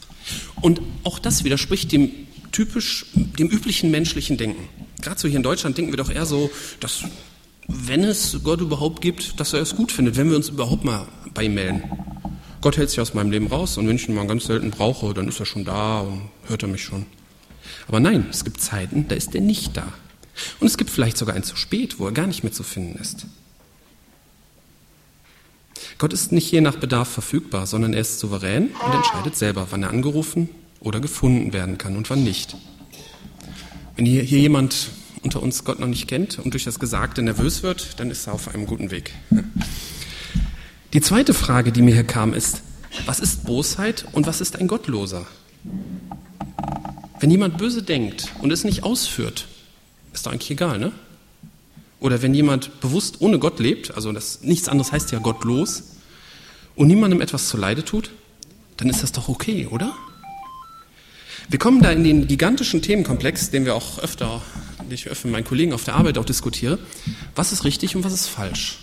Und 0.63 0.81
auch 1.05 1.19
das 1.19 1.45
widerspricht 1.45 1.93
dem 1.93 2.13
typisch, 2.51 3.05
dem 3.13 3.49
üblichen 3.49 3.91
menschlichen 3.91 4.39
Denken. 4.39 4.71
Gerade 5.03 5.21
so 5.21 5.29
hier 5.29 5.37
in 5.37 5.43
Deutschland 5.43 5.77
denken 5.77 5.93
wir 5.93 5.99
doch 5.99 6.09
eher 6.11 6.25
so, 6.25 6.51
dass 6.81 7.05
wenn 7.67 8.05
es 8.05 8.39
Gott 8.43 8.63
überhaupt 8.63 9.03
gibt, 9.03 9.39
dass 9.39 9.53
er 9.53 9.61
es 9.61 9.77
gut 9.77 9.93
findet, 9.93 10.17
wenn 10.17 10.31
wir 10.31 10.37
uns 10.37 10.49
überhaupt 10.49 10.85
mal 10.85 11.07
bei 11.35 11.43
ihm 11.43 11.53
melden. 11.53 11.83
Gott 12.61 12.77
hält 12.77 12.91
sich 12.91 13.01
aus 13.01 13.15
meinem 13.15 13.31
Leben 13.31 13.47
raus 13.47 13.79
und 13.79 13.87
wenn 13.87 13.97
ich 13.97 14.09
ihn 14.09 14.15
mal 14.15 14.27
ganz 14.27 14.47
selten 14.47 14.71
brauche, 14.71 15.15
dann 15.15 15.29
ist 15.29 15.41
er 15.41 15.47
schon 15.47 15.65
da 15.65 16.01
und 16.01 16.23
hört 16.47 16.63
er 16.63 16.69
mich 16.69 16.83
schon. 16.83 17.07
Aber 17.87 18.01
nein, 18.01 18.27
es 18.31 18.45
gibt 18.45 18.61
Zeiten, 18.61 19.07
da 19.09 19.15
ist 19.15 19.35
er 19.35 19.41
nicht 19.41 19.77
da. 19.77 19.93
Und 20.61 20.67
es 20.67 20.77
gibt 20.77 20.91
vielleicht 20.91 21.17
sogar 21.19 21.35
ein 21.35 21.43
zu 21.43 21.57
spät, 21.57 21.99
wo 21.99 22.07
er 22.07 22.13
gar 22.13 22.27
nicht 22.27 22.43
mehr 22.43 22.53
zu 22.53 22.63
finden 22.63 22.99
ist. 22.99 23.27
Gott 25.99 26.13
ist 26.13 26.33
nicht 26.33 26.51
je 26.51 26.61
nach 26.61 26.77
Bedarf 26.77 27.09
verfügbar, 27.09 27.67
sondern 27.67 27.93
er 27.93 28.01
ist 28.01 28.21
souverän 28.21 28.69
und 28.69 28.95
entscheidet 28.95 29.37
selber, 29.37 29.69
wann 29.71 29.83
er 29.83 29.91
angerufen 29.91 30.49
oder 30.81 31.01
gefunden 31.01 31.53
werden 31.53 31.79
kann 31.79 31.97
und 31.97 32.09
wann 32.11 32.23
nicht. 32.23 32.57
Wenn 33.97 34.07
hier, 34.07 34.23
hier 34.23 34.39
jemand 34.39 34.91
unter 35.23 35.43
uns 35.43 35.65
Gott 35.65 35.81
noch 35.81 35.89
nicht 35.89 36.07
kennt 36.07 36.39
und 36.39 36.55
durch 36.55 36.65
das 36.65 36.79
Gesagte 36.79 37.23
nervös 37.23 37.65
wird, 37.65 37.99
dann 37.99 38.11
ist 38.11 38.29
er 38.29 38.35
auf 38.35 38.55
einem 38.55 38.67
guten 38.67 38.93
Weg. 38.93 39.13
Die 40.95 41.03
zweite 41.03 41.35
Frage, 41.35 41.71
die 41.71 41.83
mir 41.83 41.93
hier 41.93 42.05
kam, 42.05 42.33
ist, 42.33 42.63
was 43.05 43.21
ist 43.21 43.45
Bosheit 43.45 44.07
und 44.13 44.27
was 44.27 44.41
ist 44.41 44.57
ein 44.57 44.69
Gottloser? 44.69 45.27
Wenn 47.21 47.31
jemand 47.31 47.59
böse 47.59 47.83
denkt 47.83 48.33
und 48.41 48.51
es 48.51 48.65
nicht 48.65 48.85
ausführt, 48.85 49.49
ist 50.15 50.25
doch 50.25 50.33
eigentlich 50.33 50.51
egal, 50.51 50.79
ne? 50.79 50.93
Oder 52.01 52.23
wenn 52.23 52.33
jemand 52.33 52.81
bewusst 52.81 53.21
ohne 53.21 53.39
Gott 53.39 53.59
lebt, 53.59 53.95
also 53.95 54.13
das, 54.13 54.41
nichts 54.41 54.67
anderes 54.67 54.91
heißt 54.91 55.13
ja 55.13 55.19
gottlos, 55.19 55.83
und 56.75 56.87
niemandem 56.87 57.21
etwas 57.21 57.49
zuleide 57.49 57.85
tut, 57.85 58.11
dann 58.79 58.89
ist 58.89 59.03
das 59.03 59.13
doch 59.13 59.29
okay, 59.29 59.67
oder? 59.71 59.95
Wir 61.51 61.59
kommen 61.59 61.83
da 61.83 61.91
in 61.91 62.03
den 62.03 62.29
gigantischen 62.29 62.81
Themenkomplex, 62.81 63.51
den 63.51 63.67
wir 63.67 63.75
auch 63.75 63.99
öfter, 63.99 64.41
den 64.81 64.93
ich 64.93 65.09
öfter 65.09 65.27
mit 65.27 65.33
meinen 65.33 65.45
Kollegen 65.45 65.75
auf 65.75 65.85
der 65.85 65.97
Arbeit 65.97 66.17
auch 66.17 66.25
diskutiere. 66.25 66.79
Was 67.35 67.53
ist 67.53 67.65
richtig 67.65 67.95
und 67.95 68.05
was 68.05 68.15
ist 68.15 68.29
falsch? 68.29 68.79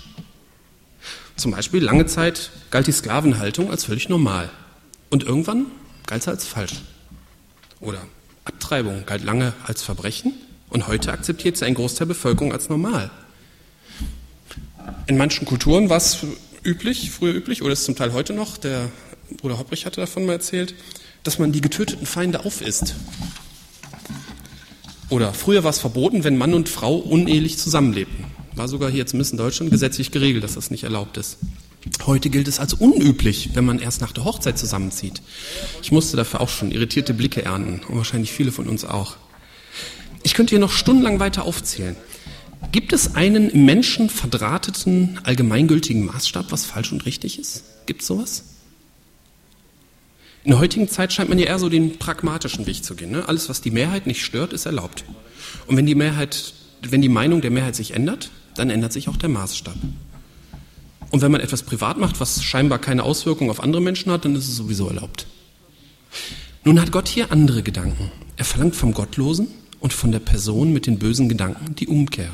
Zum 1.36 1.51
Beispiel 1.51 1.84
lange 1.84 2.06
Zeit 2.06 2.51
galt 2.72 2.88
die 2.88 2.92
Sklavenhaltung 2.92 3.70
als 3.70 3.86
völlig 3.86 4.10
normal. 4.10 4.50
Und 5.10 5.24
irgendwann 5.24 5.65
galt 6.08 6.24
sie 6.24 6.30
als 6.30 6.46
falsch. 6.46 6.82
Oder 7.80 8.01
Abtreibung 8.46 9.06
galt 9.06 9.24
lange 9.24 9.54
als 9.65 9.82
Verbrechen 9.82 10.34
und 10.70 10.88
heute 10.88 11.12
akzeptiert 11.12 11.58
sie 11.58 11.65
ein 11.65 11.74
Großteil 11.74 12.08
der 12.08 12.13
Bevölkerung 12.13 12.54
als 12.54 12.70
normal. 12.70 13.12
In 15.08 15.18
manchen 15.18 15.46
Kulturen 15.46 15.89
war 15.89 15.98
es 15.98 16.20
üblich, 16.63 17.12
früher 17.12 17.34
üblich, 17.34 17.62
oder 17.62 17.74
ist 17.74 17.86
zum 17.86 17.96
Teil 17.96 18.13
heute 18.13 18.34
noch, 18.34 18.58
der 18.58 18.89
Bruder 19.38 19.58
Hopprich 19.58 19.86
hatte 19.86 20.01
davon 20.01 20.25
mal 20.25 20.34
erzählt, 20.34 20.74
dass 21.24 21.39
man 21.39 21.51
die 21.51 21.62
getöteten 21.62 22.06
Feinde 22.06 22.46
aufisst. 22.46 22.96
Oder 25.10 25.34
früher 25.34 25.63
war 25.63 25.72
es 25.72 25.80
verboten, 25.80 26.24
wenn 26.24 26.38
Mann 26.38 26.54
und 26.54 26.70
Frau 26.70 26.96
unehelich 26.96 27.58
zusammenlebten. 27.58 28.35
War 28.56 28.68
sogar 28.68 28.90
hier 28.90 29.06
zumindest 29.06 29.34
in 29.34 29.38
Deutschland 29.38 29.72
gesetzlich 29.72 30.12
geregelt, 30.12 30.44
dass 30.44 30.56
das 30.56 30.72
nicht 30.72 30.84
erlaubt 30.84 31.18
ist. 31.18 31.38
Heute 32.06 32.30
gilt 32.30 32.48
es 32.48 32.60
als 32.60 32.74
unüblich, 32.74 33.52
wenn 33.54 33.66
man 33.66 33.80
erst 33.80 34.02
nach 34.02 34.12
der 34.12 34.24
Hochzeit 34.24 34.58
zusammenzieht. 34.58 35.22
Ich 35.84 35.92
musste 35.92 36.18
dafür 36.18 36.42
auch 36.42 36.50
schon 36.50 36.72
irritierte 36.72 37.14
Blicke 37.14 37.44
ernten 37.44 37.82
und 37.88 37.98
wahrscheinlich 37.98 38.32
viele 38.32 38.52
von 38.52 38.68
uns 38.68 38.86
auch. 38.86 39.18
Ich 40.24 40.34
könnte 40.34 40.52
hier 40.52 40.60
noch 40.60 40.72
stundenlang 40.72 41.20
weiter 41.20 41.44
aufzählen. 41.44 41.96
Gibt 42.72 42.94
es 42.94 43.16
einen 43.16 43.50
im 43.50 43.66
Menschen 43.66 44.10
verdrahteten, 44.10 45.20
allgemeingültigen 45.24 46.06
Maßstab, 46.06 46.52
was 46.52 46.66
falsch 46.66 46.92
und 46.92 47.06
richtig 47.06 47.38
ist? 47.38 47.64
Gibt 47.86 48.02
es 48.02 48.08
sowas? 48.08 48.44
In 50.44 50.52
der 50.52 50.60
heutigen 50.60 50.88
Zeit 50.88 51.14
scheint 51.14 51.30
man 51.30 51.40
ja 51.40 51.46
eher 51.46 51.60
so 51.60 51.70
den 51.70 51.98
pragmatischen 52.00 52.66
Weg 52.66 52.84
zu 52.84 52.96
gehen. 52.96 53.12
Ne? 53.12 53.28
Alles, 53.28 53.50
was 53.50 53.62
die 53.62 53.72
Mehrheit 53.72 54.08
nicht 54.08 54.24
stört, 54.24 54.54
ist 54.54 54.66
erlaubt. 54.66 55.04
Und 55.68 55.78
wenn 55.78 55.86
die 55.86 55.96
Mehrheit, 55.96 56.54
wenn 56.82 57.02
die 57.02 57.10
Meinung 57.10 57.42
der 57.42 57.52
Mehrheit 57.52 57.76
sich 57.76 57.92
ändert, 57.92 58.32
dann 58.56 58.70
ändert 58.70 58.94
sich 58.94 59.10
auch 59.10 59.18
der 59.18 59.30
Maßstab. 59.30 59.76
Und 61.12 61.22
wenn 61.22 61.32
man 61.32 61.42
etwas 61.42 61.64
privat 61.64 61.98
macht, 61.98 62.20
was 62.20 62.44
scheinbar 62.44 62.80
keine 62.80 63.04
Auswirkung 63.04 63.50
auf 63.50 63.62
andere 63.62 63.82
Menschen 63.82 64.12
hat, 64.12 64.26
dann 64.26 64.36
ist 64.36 64.48
es 64.50 64.56
sowieso 64.56 64.88
erlaubt. 64.88 65.28
Nun 66.64 66.82
hat 66.82 66.92
Gott 66.92 67.08
hier 67.08 67.32
andere 67.32 67.62
Gedanken. 67.62 68.12
Er 68.38 68.46
verlangt 68.46 68.76
vom 68.76 68.94
Gottlosen 68.94 69.48
und 69.80 69.94
von 69.94 70.12
der 70.12 70.20
Person 70.20 70.74
mit 70.74 70.88
den 70.88 70.98
bösen 70.98 71.30
Gedanken 71.30 71.76
die 71.76 71.88
Umkehr. 71.88 72.32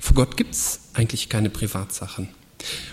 Vor 0.00 0.16
Gott 0.16 0.36
gibt 0.36 0.54
es 0.54 0.80
eigentlich 0.94 1.28
keine 1.28 1.50
Privatsachen. 1.50 2.28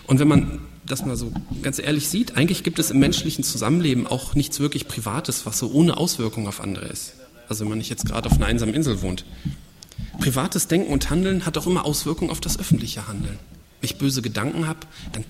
Und 0.05 0.19
wenn 0.19 0.27
man 0.27 0.59
das 0.85 1.05
mal 1.05 1.17
so 1.17 1.31
ganz 1.61 1.79
ehrlich 1.79 2.07
sieht, 2.07 2.37
eigentlich 2.37 2.63
gibt 2.63 2.77
es 2.77 2.91
im 2.91 2.99
menschlichen 2.99 3.43
Zusammenleben 3.43 4.05
auch 4.05 4.35
nichts 4.35 4.59
wirklich 4.59 4.87
Privates, 4.87 5.45
was 5.45 5.57
so 5.57 5.71
ohne 5.71 5.97
Auswirkung 5.97 6.47
auf 6.47 6.61
andere 6.61 6.85
ist. 6.85 7.15
Also 7.49 7.61
wenn 7.61 7.69
man 7.69 7.79
nicht 7.79 7.89
jetzt 7.89 8.05
gerade 8.05 8.29
auf 8.29 8.35
einer 8.35 8.45
einsamen 8.45 8.75
Insel 8.75 9.01
wohnt. 9.01 9.25
Privates 10.19 10.67
Denken 10.67 10.91
und 10.91 11.09
Handeln 11.09 11.45
hat 11.45 11.57
auch 11.57 11.67
immer 11.67 11.85
Auswirkungen 11.85 12.31
auf 12.31 12.41
das 12.41 12.59
öffentliche 12.59 13.07
Handeln. 13.07 13.39
Wenn 13.79 13.89
ich 13.89 13.97
böse 13.97 14.21
Gedanken 14.21 14.67
habe, 14.67 14.79
dann 15.11 15.25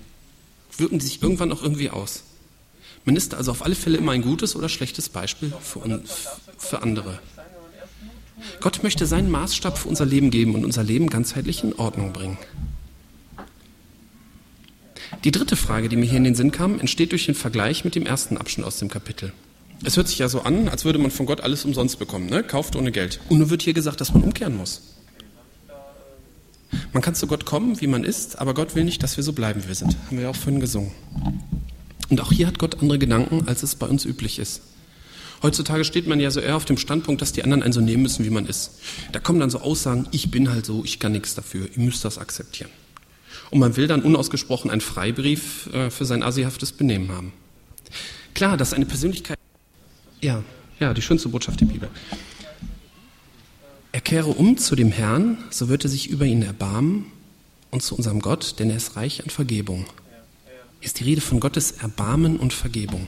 wirken 0.76 0.98
die 0.98 1.04
sich 1.04 1.22
irgendwann 1.22 1.52
auch 1.52 1.62
irgendwie 1.62 1.90
aus. 1.90 2.22
Man 3.04 3.16
ist 3.16 3.34
also 3.34 3.52
auf 3.52 3.64
alle 3.64 3.74
Fälle 3.74 3.98
immer 3.98 4.12
ein 4.12 4.22
gutes 4.22 4.56
oder 4.56 4.68
schlechtes 4.68 5.08
Beispiel 5.08 5.52
für, 5.60 6.02
für 6.58 6.82
andere. 6.82 7.20
Gott 8.60 8.82
möchte 8.82 9.06
seinen 9.06 9.30
Maßstab 9.30 9.78
für 9.78 9.88
unser 9.88 10.04
Leben 10.04 10.30
geben 10.30 10.54
und 10.54 10.64
unser 10.64 10.82
Leben 10.82 11.08
ganzheitlich 11.08 11.62
in 11.62 11.74
Ordnung 11.74 12.12
bringen. 12.12 12.38
Die 15.24 15.30
dritte 15.30 15.56
Frage, 15.56 15.88
die 15.88 15.96
mir 15.96 16.06
hier 16.06 16.18
in 16.18 16.24
den 16.24 16.34
Sinn 16.34 16.50
kam, 16.50 16.78
entsteht 16.78 17.12
durch 17.12 17.26
den 17.26 17.34
Vergleich 17.34 17.84
mit 17.84 17.94
dem 17.94 18.06
ersten 18.06 18.36
Abschnitt 18.36 18.66
aus 18.66 18.78
dem 18.78 18.88
Kapitel. 18.88 19.32
Es 19.84 19.96
hört 19.96 20.08
sich 20.08 20.18
ja 20.18 20.28
so 20.28 20.42
an, 20.42 20.68
als 20.68 20.84
würde 20.84 20.98
man 20.98 21.10
von 21.10 21.26
Gott 21.26 21.40
alles 21.40 21.64
umsonst 21.64 21.98
bekommen, 21.98 22.28
ne? 22.28 22.42
kauft 22.42 22.76
ohne 22.76 22.92
Geld. 22.92 23.20
Und 23.28 23.38
nur 23.38 23.50
wird 23.50 23.62
hier 23.62 23.74
gesagt, 23.74 24.00
dass 24.00 24.14
man 24.14 24.22
umkehren 24.22 24.56
muss. 24.56 24.82
Man 26.92 27.02
kann 27.02 27.14
zu 27.14 27.26
Gott 27.26 27.44
kommen, 27.44 27.80
wie 27.80 27.86
man 27.86 28.04
ist, 28.04 28.38
aber 28.38 28.54
Gott 28.54 28.74
will 28.74 28.84
nicht, 28.84 29.02
dass 29.02 29.16
wir 29.16 29.24
so 29.24 29.32
bleiben, 29.32 29.62
wie 29.64 29.68
wir 29.68 29.74
sind. 29.74 29.96
Haben 30.06 30.16
wir 30.16 30.24
ja 30.24 30.30
auch 30.30 30.36
vorhin 30.36 30.60
gesungen. 30.60 30.92
Und 32.08 32.20
auch 32.20 32.32
hier 32.32 32.46
hat 32.46 32.58
Gott 32.58 32.80
andere 32.80 32.98
Gedanken, 32.98 33.46
als 33.46 33.62
es 33.62 33.74
bei 33.74 33.86
uns 33.86 34.04
üblich 34.04 34.38
ist. 34.38 34.62
Heutzutage 35.42 35.84
steht 35.84 36.06
man 36.06 36.18
ja 36.18 36.30
so 36.30 36.40
eher 36.40 36.56
auf 36.56 36.64
dem 36.64 36.78
Standpunkt, 36.78 37.20
dass 37.20 37.32
die 37.32 37.44
anderen 37.44 37.62
einen 37.62 37.72
so 37.72 37.80
nehmen 37.80 38.02
müssen, 38.02 38.24
wie 38.24 38.30
man 38.30 38.46
ist. 38.46 38.80
Da 39.12 39.20
kommen 39.20 39.38
dann 39.38 39.50
so 39.50 39.60
Aussagen, 39.60 40.08
ich 40.10 40.30
bin 40.30 40.50
halt 40.50 40.64
so, 40.64 40.82
ich 40.84 40.98
kann 40.98 41.12
nichts 41.12 41.34
dafür, 41.34 41.68
ihr 41.76 41.82
müsst 41.82 42.04
das 42.04 42.18
akzeptieren. 42.18 42.70
Und 43.50 43.58
man 43.60 43.76
will 43.76 43.86
dann 43.86 44.02
unausgesprochen 44.02 44.70
einen 44.70 44.80
Freibrief 44.80 45.68
äh, 45.72 45.90
für 45.90 46.04
sein 46.04 46.22
assihaftes 46.22 46.72
Benehmen 46.72 47.12
haben. 47.12 47.32
Klar, 48.34 48.56
dass 48.56 48.72
eine 48.72 48.86
Persönlichkeit, 48.86 49.35
ja, 50.20 50.42
ja, 50.78 50.94
die 50.94 51.02
schönste 51.02 51.28
Botschaft 51.28 51.60
der 51.60 51.66
Bibel. 51.66 51.88
Er 53.92 54.00
kehre 54.00 54.28
um 54.28 54.58
zu 54.58 54.76
dem 54.76 54.92
Herrn, 54.92 55.38
so 55.50 55.68
wird 55.68 55.84
er 55.84 55.90
sich 55.90 56.10
über 56.10 56.26
ihn 56.26 56.42
erbarmen 56.42 57.06
und 57.70 57.82
zu 57.82 57.94
unserem 57.96 58.20
Gott, 58.20 58.56
denn 58.58 58.68
er 58.70 58.76
ist 58.76 58.96
reich 58.96 59.22
an 59.22 59.30
Vergebung. 59.30 59.86
Hier 60.80 60.86
ist 60.86 61.00
die 61.00 61.04
Rede 61.04 61.22
von 61.22 61.40
Gottes 61.40 61.72
Erbarmen 61.72 62.36
und 62.36 62.52
Vergebung. 62.52 63.06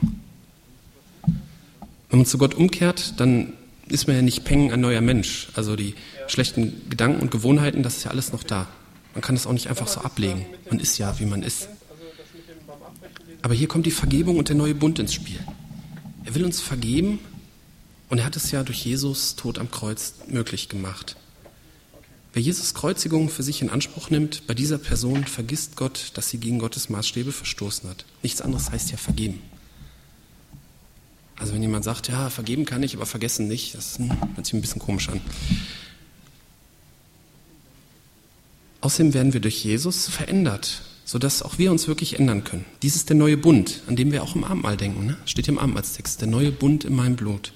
Wenn 2.09 2.21
man 2.21 2.27
zu 2.27 2.38
Gott 2.38 2.55
umkehrt, 2.55 3.21
dann 3.21 3.53
ist 3.88 4.07
man 4.07 4.17
ja 4.17 4.23
nicht 4.23 4.45
peng 4.45 4.73
ein 4.73 4.81
neuer 4.81 5.03
Mensch. 5.03 5.49
Also 5.55 5.77
die 5.77 5.95
schlechten 6.27 6.88
Gedanken 6.88 7.21
und 7.21 7.31
Gewohnheiten, 7.31 7.83
das 7.83 7.99
ist 7.99 8.05
ja 8.05 8.11
alles 8.11 8.33
noch 8.33 8.43
da. 8.43 8.67
Man 9.15 9.21
kann 9.21 9.35
das 9.35 9.47
auch 9.47 9.53
nicht 9.53 9.69
einfach 9.69 9.88
so 9.88 10.00
ablegen. 10.00 10.47
Man 10.71 10.81
ist 10.81 10.97
ja, 10.99 11.19
wie 11.19 11.27
man 11.27 11.43
ist. 11.43 11.69
Aber 13.43 13.55
hier 13.55 13.69
kommt 13.69 13.87
die 13.87 13.91
Vergebung 13.91 14.38
und 14.38 14.49
der 14.49 14.57
neue 14.57 14.75
Bund 14.75 14.99
ins 14.99 15.12
Spiel. 15.12 15.41
Er 16.28 16.35
will 16.35 16.44
uns 16.44 16.61
vergeben 16.61 17.20
und 18.11 18.18
er 18.18 18.26
hat 18.26 18.37
es 18.37 18.50
ja 18.50 18.62
durch 18.62 18.85
Jesus 18.85 19.35
Tod 19.35 19.58
am 19.58 19.70
Kreuz 19.70 20.12
möglich 20.26 20.68
gemacht. 20.68 21.16
Wer 22.35 22.42
Jesus 22.42 22.75
Kreuzigung 22.75 23.30
für 23.30 23.42
sich 23.42 23.62
in 23.62 23.70
Anspruch 23.70 24.11
nimmt, 24.11 24.47
bei 24.47 24.52
dieser 24.52 24.76
Person 24.76 25.25
vergisst 25.25 25.76
Gott, 25.76 26.11
dass 26.12 26.28
sie 26.28 26.37
gegen 26.37 26.58
Gottes 26.58 26.90
Maßstäbe 26.90 27.32
verstoßen 27.32 27.88
hat. 27.88 28.04
Nichts 28.23 28.42
anderes 28.42 28.70
heißt 28.70 28.90
ja 28.90 28.99
vergeben. 28.99 29.40
Also 31.38 31.54
wenn 31.54 31.62
jemand 31.62 31.85
sagt, 31.85 32.08
ja, 32.08 32.28
vergeben 32.28 32.66
kann 32.66 32.82
ich, 32.82 32.94
aber 32.94 33.06
vergessen 33.06 33.49
nicht, 33.49 33.75
das 33.75 33.99
hört 33.99 34.44
sich 34.44 34.52
ein 34.52 34.61
bisschen 34.61 34.82
komisch 34.82 35.08
an. 35.08 35.23
Außerdem 38.82 39.14
werden 39.14 39.32
wir 39.32 39.40
durch 39.40 39.64
Jesus 39.64 40.11
verändert, 40.11 40.82
sodass 41.09 41.41
auch 41.41 41.57
wir 41.57 41.73
uns 41.73 41.88
wirklich 41.88 42.19
ändern 42.19 42.45
können. 42.45 42.67
Dies 42.83 42.95
ist 42.95 43.09
der 43.09 43.17
neue 43.17 43.38
Bund, 43.38 43.81
an 43.87 43.97
dem 43.97 44.12
wir 44.12 44.23
auch 44.23 44.37
im 44.37 44.45
Abendmahl 44.45 44.77
denken. 44.77 45.07
Ne? 45.07 45.17
Steht 45.25 45.49
im 45.49 45.59
Abendmahlstext, 45.59 46.21
der 46.21 46.29
neue 46.29 46.53
Bund 46.53 46.85
in 46.85 46.95
meinem 46.95 47.17
Blut. 47.17 47.55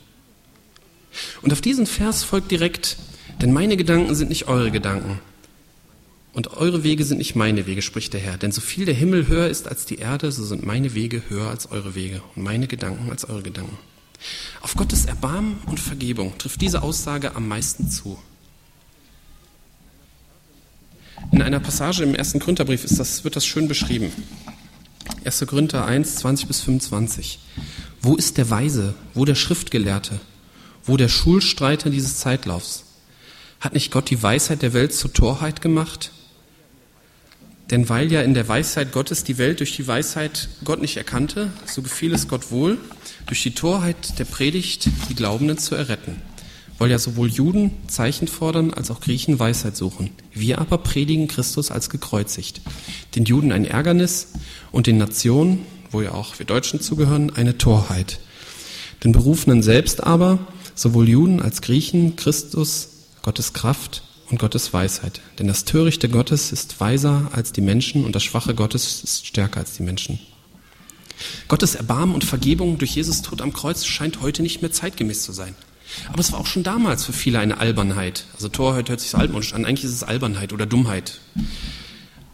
Und 1.42 1.52
auf 1.52 1.60
diesen 1.60 1.84
Vers 1.84 2.24
folgt 2.24 2.50
direkt, 2.50 2.96
denn 3.42 3.52
meine 3.52 3.76
Gedanken 3.76 4.14
sind 4.14 4.30
nicht 4.30 4.48
eure 4.48 4.70
Gedanken. 4.70 5.20
Und 6.32 6.56
eure 6.56 6.82
Wege 6.82 7.04
sind 7.04 7.18
nicht 7.18 7.36
meine 7.36 7.66
Wege, 7.66 7.82
spricht 7.82 8.14
der 8.14 8.22
Herr. 8.22 8.38
Denn 8.38 8.52
so 8.52 8.62
viel 8.62 8.86
der 8.86 8.94
Himmel 8.94 9.28
höher 9.28 9.48
ist 9.48 9.68
als 9.68 9.84
die 9.84 9.96
Erde, 9.96 10.32
so 10.32 10.46
sind 10.46 10.64
meine 10.64 10.94
Wege 10.94 11.22
höher 11.28 11.50
als 11.50 11.70
eure 11.70 11.94
Wege 11.94 12.22
und 12.34 12.44
meine 12.44 12.66
Gedanken 12.66 13.10
als 13.10 13.28
eure 13.28 13.42
Gedanken. 13.42 13.76
Auf 14.62 14.76
Gottes 14.76 15.04
Erbarmen 15.04 15.58
und 15.66 15.78
Vergebung 15.78 16.38
trifft 16.38 16.62
diese 16.62 16.82
Aussage 16.82 17.36
am 17.36 17.48
meisten 17.48 17.90
zu. 17.90 18.18
In 21.30 21.40
einer 21.40 21.60
Passage 21.60 22.02
im 22.02 22.14
ersten 22.14 22.40
Korintherbrief 22.40 22.84
ist 22.84 22.98
das, 22.98 23.24
wird 23.24 23.36
das 23.36 23.46
schön 23.46 23.68
beschrieben. 23.68 24.12
1. 25.24 25.46
Korinther 25.46 25.84
1, 25.84 26.16
20 26.16 26.46
bis 26.46 26.60
25. 26.60 27.38
Wo 28.00 28.16
ist 28.16 28.38
der 28.38 28.50
Weise? 28.50 28.94
Wo 29.14 29.24
der 29.24 29.34
Schriftgelehrte? 29.34 30.20
Wo 30.84 30.96
der 30.96 31.08
Schulstreiter 31.08 31.90
dieses 31.90 32.16
Zeitlaufs? 32.18 32.84
Hat 33.60 33.74
nicht 33.74 33.92
Gott 33.92 34.10
die 34.10 34.22
Weisheit 34.22 34.62
der 34.62 34.72
Welt 34.72 34.92
zur 34.92 35.12
Torheit 35.12 35.62
gemacht? 35.62 36.10
Denn 37.70 37.88
weil 37.88 38.12
ja 38.12 38.22
in 38.22 38.34
der 38.34 38.48
Weisheit 38.48 38.92
Gottes 38.92 39.24
die 39.24 39.38
Welt 39.38 39.60
durch 39.60 39.76
die 39.76 39.86
Weisheit 39.86 40.48
Gott 40.64 40.82
nicht 40.82 40.96
erkannte, 40.96 41.52
so 41.64 41.80
gefiel 41.80 42.12
es 42.12 42.28
Gott 42.28 42.50
wohl, 42.50 42.78
durch 43.26 43.42
die 43.42 43.54
Torheit 43.54 44.18
der 44.18 44.24
Predigt 44.24 44.88
die 45.08 45.14
Glaubenden 45.14 45.56
zu 45.56 45.74
erretten 45.74 46.20
weil 46.82 46.90
ja 46.90 46.98
sowohl 46.98 47.28
Juden 47.30 47.70
Zeichen 47.86 48.26
fordern 48.26 48.74
als 48.74 48.90
auch 48.90 48.98
Griechen 48.98 49.38
Weisheit 49.38 49.76
suchen. 49.76 50.10
Wir 50.32 50.58
aber 50.58 50.78
predigen 50.78 51.28
Christus 51.28 51.70
als 51.70 51.90
gekreuzigt. 51.90 52.60
Den 53.14 53.24
Juden 53.24 53.52
ein 53.52 53.64
Ärgernis 53.64 54.32
und 54.72 54.88
den 54.88 54.98
Nationen, 54.98 55.64
wo 55.92 56.02
ja 56.02 56.10
auch 56.10 56.40
wir 56.40 56.44
Deutschen 56.44 56.80
zugehören, 56.80 57.30
eine 57.36 57.56
Torheit. 57.56 58.18
Den 59.04 59.12
Berufenen 59.12 59.62
selbst 59.62 60.02
aber, 60.02 60.40
sowohl 60.74 61.08
Juden 61.08 61.40
als 61.40 61.62
Griechen, 61.62 62.16
Christus, 62.16 62.88
Gottes 63.22 63.52
Kraft 63.52 64.02
und 64.28 64.40
Gottes 64.40 64.72
Weisheit. 64.72 65.20
Denn 65.38 65.46
das 65.46 65.64
Törichte 65.64 66.08
Gottes 66.08 66.50
ist 66.50 66.80
weiser 66.80 67.30
als 67.30 67.52
die 67.52 67.60
Menschen 67.60 68.04
und 68.04 68.16
das 68.16 68.24
Schwache 68.24 68.56
Gottes 68.56 69.04
ist 69.04 69.24
stärker 69.24 69.60
als 69.60 69.74
die 69.74 69.84
Menschen. 69.84 70.18
Gottes 71.46 71.76
Erbarmen 71.76 72.16
und 72.16 72.24
Vergebung 72.24 72.78
durch 72.78 72.96
Jesus 72.96 73.22
Tod 73.22 73.40
am 73.40 73.52
Kreuz 73.52 73.84
scheint 73.84 74.20
heute 74.20 74.42
nicht 74.42 74.62
mehr 74.62 74.72
zeitgemäß 74.72 75.22
zu 75.22 75.30
sein. 75.30 75.54
Aber 76.08 76.20
es 76.20 76.32
war 76.32 76.40
auch 76.40 76.46
schon 76.46 76.62
damals 76.62 77.04
für 77.04 77.12
viele 77.12 77.38
eine 77.38 77.58
Albernheit. 77.58 78.24
Also 78.34 78.48
Torheit 78.48 78.88
hört 78.88 79.00
sich 79.00 79.10
so 79.10 79.18
altmodisch 79.18 79.52
an, 79.54 79.64
eigentlich 79.64 79.84
ist 79.84 79.92
es 79.92 80.02
Albernheit 80.02 80.52
oder 80.52 80.66
Dummheit. 80.66 81.20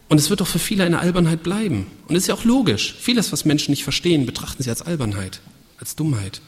Und 0.07 0.17
es 0.17 0.29
wird 0.29 0.41
auch 0.41 0.47
für 0.47 0.59
viele 0.59 0.83
eine 0.83 0.99
Albernheit 0.99 1.43
bleiben. 1.43 1.87
Und 2.07 2.15
es 2.15 2.23
ist 2.23 2.27
ja 2.27 2.33
auch 2.33 2.43
logisch. 2.43 2.95
Vieles, 2.99 3.31
was 3.31 3.45
Menschen 3.45 3.71
nicht 3.71 3.83
verstehen, 3.83 4.25
betrachten 4.25 4.63
sie 4.63 4.69
als 4.69 4.81
Albernheit, 4.81 5.39
als 5.77 5.95
Dummheit. 5.95 6.41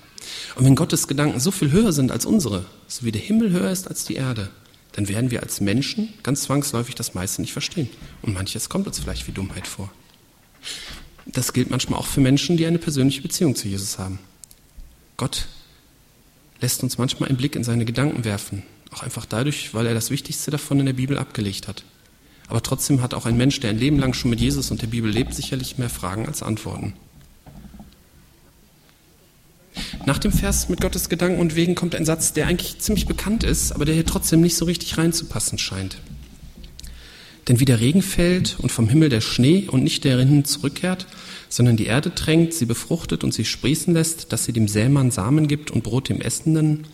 Und 0.56 0.65
wenn 0.65 0.75
Gottes 0.75 1.08
Gedanken 1.08 1.39
so 1.39 1.51
viel 1.51 1.72
höher 1.72 1.94
sind 1.94 2.12
als 2.12 2.25
unsere, 2.25 2.65
so 2.88 3.06
wie 3.06 3.12
der 3.12 3.22
Himmel 3.22 3.51
höher 3.51 3.72
ist 3.72 3.88
als 3.88 4.06
die 4.06 4.15
Erde, 4.15 4.50
dann 4.94 5.08
werden 5.08 5.32
wir 5.32 5.41
als 5.41 5.62
Menschen 5.62 6.13
ganz 6.24 6.44
zwangsläufig 6.44 6.96
das 6.96 7.13
meiste 7.13 7.41
nicht 7.41 7.53
verstehen. 7.53 7.89
Und 8.22 8.34
manches 8.34 8.70
kommt 8.70 8.88
uns 8.88 9.00
vielleicht 9.00 9.27
wie 9.27 9.32
Dummheit 9.32 9.68
vor. 9.68 9.91
Das 11.25 11.53
gilt 11.53 11.70
manchmal 11.70 12.00
auch 12.00 12.08
für 12.08 12.20
Menschen, 12.20 12.58
die 12.58 12.65
eine 12.65 12.80
persönliche 12.80 13.22
Beziehung 13.22 13.56
zu 13.56 13.68
Jesus 13.68 14.00
haben. 14.00 14.20
Gott 15.18 15.48
lässt 16.62 16.84
uns 16.84 16.98
manchmal 16.98 17.30
einen 17.30 17.38
Blick 17.38 17.56
in 17.56 17.63
seine 17.63 17.86
Gedanken 17.86 18.24
werfen. 18.24 18.63
Auch 18.91 19.03
einfach 19.03 19.25
dadurch, 19.25 19.74
weil 19.74 19.88
er 19.88 19.94
das 19.94 20.12
Wichtigste 20.12 20.51
davon 20.51 20.80
in 20.80 20.86
der 20.86 20.94
Bibel 20.94 21.18
abgelegt 21.18 21.68
hat. 21.68 21.84
Aber 22.48 22.62
trotzdem 22.62 23.01
hat 23.01 23.13
auch 23.13 23.25
ein 23.25 23.38
Mensch, 23.38 23.60
der 23.60 23.70
ein 23.70 23.80
Leben 23.80 23.98
lang 23.98 24.13
schon 24.13 24.30
mit 24.30 24.41
Jesus 24.41 24.72
und 24.72 24.82
der 24.82 24.88
Bibel 24.88 25.10
lebt, 25.10 25.34
sicherlich 25.34 25.77
mehr 25.77 25.89
Fragen 25.89 26.27
als 26.27 26.44
Antworten. 26.44 26.94
Nach 30.06 30.18
dem 30.18 30.34
Vers 30.34 30.68
mit 30.68 30.82
Gottes 30.82 31.08
Gedanken 31.08 31.39
und 31.39 31.56
Wegen 31.56 31.75
kommt 31.75 31.96
ein 31.96 32.06
Satz, 32.06 32.34
der 32.34 32.48
eigentlich 32.48 32.80
ziemlich 32.80 33.06
bekannt 33.06 33.44
ist, 33.44 33.72
aber 33.72 33.86
der 33.86 33.96
hier 33.96 34.06
trotzdem 34.06 34.41
nicht 34.41 34.58
so 34.58 34.65
richtig 34.65 34.98
reinzupassen 34.98 35.58
scheint. 35.58 35.98
Denn 37.51 37.60
wie 37.60 37.65
der 37.65 37.81
Regen 37.81 38.01
fällt 38.01 38.55
und 38.60 38.72
vom 38.72 38.88
Himmel 38.88 39.10
der 39.10 39.20
Schnee 39.20 39.67
und 39.70 39.84
nicht 39.84 40.05
der 40.05 40.15
darin 40.15 40.46
zurückkehrt, 40.46 41.05
sondern 41.50 41.75
die 41.75 41.86
Erde 41.88 42.15
tränkt, 42.15 42.53
sie 42.53 42.65
befruchtet 42.65 43.25
und 43.25 43.34
sie 43.34 43.43
sprießen 43.43 43.93
lässt, 43.93 44.31
dass 44.31 44.46
sie 44.46 44.53
dem 44.53 44.70
Sämann 44.70 45.12
Samen 45.12 45.50
gibt 45.50 45.70
und 45.70 45.84
Brot 45.84 46.08
dem 46.08 46.22
Essenden, 46.22 46.88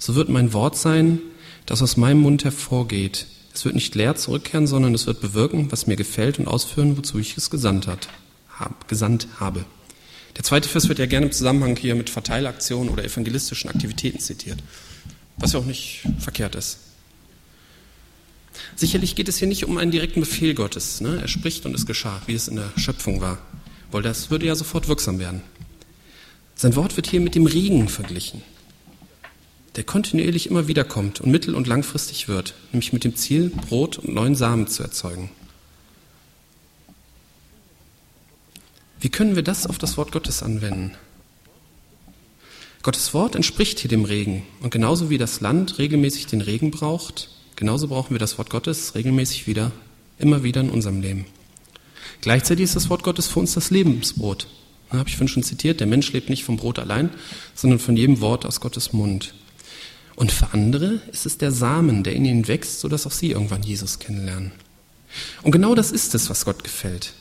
so 0.00 0.16
wird 0.16 0.28
mein 0.28 0.52
Wort 0.52 0.76
sein, 0.76 1.20
das 1.64 1.80
aus 1.80 1.96
meinem 1.96 2.22
Mund 2.22 2.42
hervorgeht. 2.42 3.28
Es 3.54 3.64
wird 3.64 3.76
nicht 3.76 3.94
leer 3.94 4.16
zurückkehren, 4.16 4.66
sondern 4.66 4.94
es 4.94 5.06
wird 5.06 5.20
bewirken, 5.20 5.70
was 5.70 5.86
mir 5.86 5.94
gefällt 5.94 6.40
und 6.40 6.48
ausführen, 6.48 6.96
wozu 6.96 7.20
ich 7.20 7.36
es 7.36 7.48
gesandt, 7.48 7.86
hat, 7.86 8.08
hab, 8.58 8.88
gesandt 8.88 9.28
habe. 9.38 9.64
Der 10.36 10.42
zweite 10.42 10.68
Vers 10.68 10.88
wird 10.88 10.98
ja 10.98 11.06
gerne 11.06 11.26
im 11.26 11.32
Zusammenhang 11.32 11.76
hier 11.76 11.94
mit 11.94 12.10
Verteilaktionen 12.10 12.88
oder 12.88 13.04
evangelistischen 13.04 13.70
Aktivitäten 13.70 14.18
zitiert, 14.18 14.58
was 15.36 15.52
ja 15.52 15.60
auch 15.60 15.66
nicht 15.66 16.00
verkehrt 16.18 16.56
ist. 16.56 16.89
Sicherlich 18.76 19.14
geht 19.14 19.28
es 19.28 19.38
hier 19.38 19.48
nicht 19.48 19.64
um 19.64 19.78
einen 19.78 19.90
direkten 19.90 20.20
Befehl 20.20 20.54
Gottes. 20.54 21.00
Ne? 21.00 21.18
Er 21.20 21.28
spricht 21.28 21.66
und 21.66 21.74
es 21.74 21.86
geschah, 21.86 22.20
wie 22.26 22.34
es 22.34 22.48
in 22.48 22.56
der 22.56 22.70
Schöpfung 22.76 23.20
war 23.20 23.38
weil 23.90 24.02
das 24.02 24.30
würde 24.30 24.46
ja 24.46 24.54
sofort 24.54 24.88
wirksam 24.88 25.18
werden. 25.18 25.42
Sein 26.54 26.76
Wort 26.76 26.96
wird 26.96 27.06
hier 27.06 27.20
mit 27.20 27.34
dem 27.34 27.46
Regen 27.46 27.88
verglichen, 27.88 28.42
der 29.76 29.84
kontinuierlich 29.84 30.48
immer 30.48 30.68
wieder 30.68 30.84
kommt 30.84 31.20
und 31.20 31.30
mittel- 31.30 31.54
und 31.54 31.66
langfristig 31.66 32.28
wird, 32.28 32.54
nämlich 32.72 32.92
mit 32.92 33.04
dem 33.04 33.16
Ziel, 33.16 33.50
Brot 33.50 33.98
und 33.98 34.14
neuen 34.14 34.34
Samen 34.34 34.66
zu 34.66 34.82
erzeugen. 34.82 35.30
Wie 39.00 39.08
können 39.08 39.36
wir 39.36 39.42
das 39.42 39.66
auf 39.66 39.78
das 39.78 39.96
Wort 39.96 40.12
Gottes 40.12 40.42
anwenden? 40.42 40.94
Gottes 42.82 43.14
Wort 43.14 43.34
entspricht 43.34 43.78
hier 43.78 43.88
dem 43.88 44.04
Regen. 44.04 44.42
Und 44.60 44.70
genauso 44.70 45.08
wie 45.08 45.18
das 45.18 45.40
Land 45.40 45.78
regelmäßig 45.78 46.26
den 46.26 46.40
Regen 46.42 46.70
braucht, 46.70 47.30
genauso 47.60 47.88
brauchen 47.88 48.12
wir 48.12 48.18
das 48.18 48.38
Wort 48.38 48.48
Gottes 48.48 48.94
regelmäßig 48.94 49.46
wieder, 49.46 49.70
immer 50.18 50.42
wieder 50.42 50.62
in 50.62 50.70
unserem 50.70 51.02
Leben. 51.02 51.26
Gleichzeitig 52.22 52.64
ist 52.64 52.74
das 52.74 52.88
Wort 52.88 53.02
Gottes 53.02 53.28
für 53.28 53.38
uns 53.38 53.52
das 53.52 53.70
Lebensbrot. 53.70 54.48
Da 54.90 54.98
habe 54.98 55.08
ich 55.08 55.14
vorhin 55.14 55.28
schon 55.28 55.42
zitiert, 55.42 55.78
der 55.78 55.86
Mensch 55.86 56.10
lebt 56.12 56.30
nicht 56.30 56.42
vom 56.42 56.56
Brot 56.56 56.78
allein, 56.78 57.10
sondern 57.54 57.78
von 57.78 57.96
jedem 57.96 58.20
Wort 58.20 58.46
aus 58.46 58.60
Gottes 58.60 58.94
Mund. 58.94 59.34
Und 60.16 60.32
für 60.32 60.52
andere 60.52 61.00
ist 61.12 61.26
es 61.26 61.36
der 61.36 61.52
Samen, 61.52 62.02
der 62.02 62.14
in 62.14 62.24
ihnen 62.24 62.48
wächst, 62.48 62.80
sodass 62.80 63.06
auch 63.06 63.12
sie 63.12 63.30
irgendwann 63.30 63.62
Jesus 63.62 63.98
kennenlernen. 63.98 64.52
Und 65.42 65.52
genau 65.52 65.74
das 65.74 65.92
ist 65.92 66.14
es, 66.14 66.30
was 66.30 66.46
Gott 66.46 66.64
gefällt. 66.64 67.12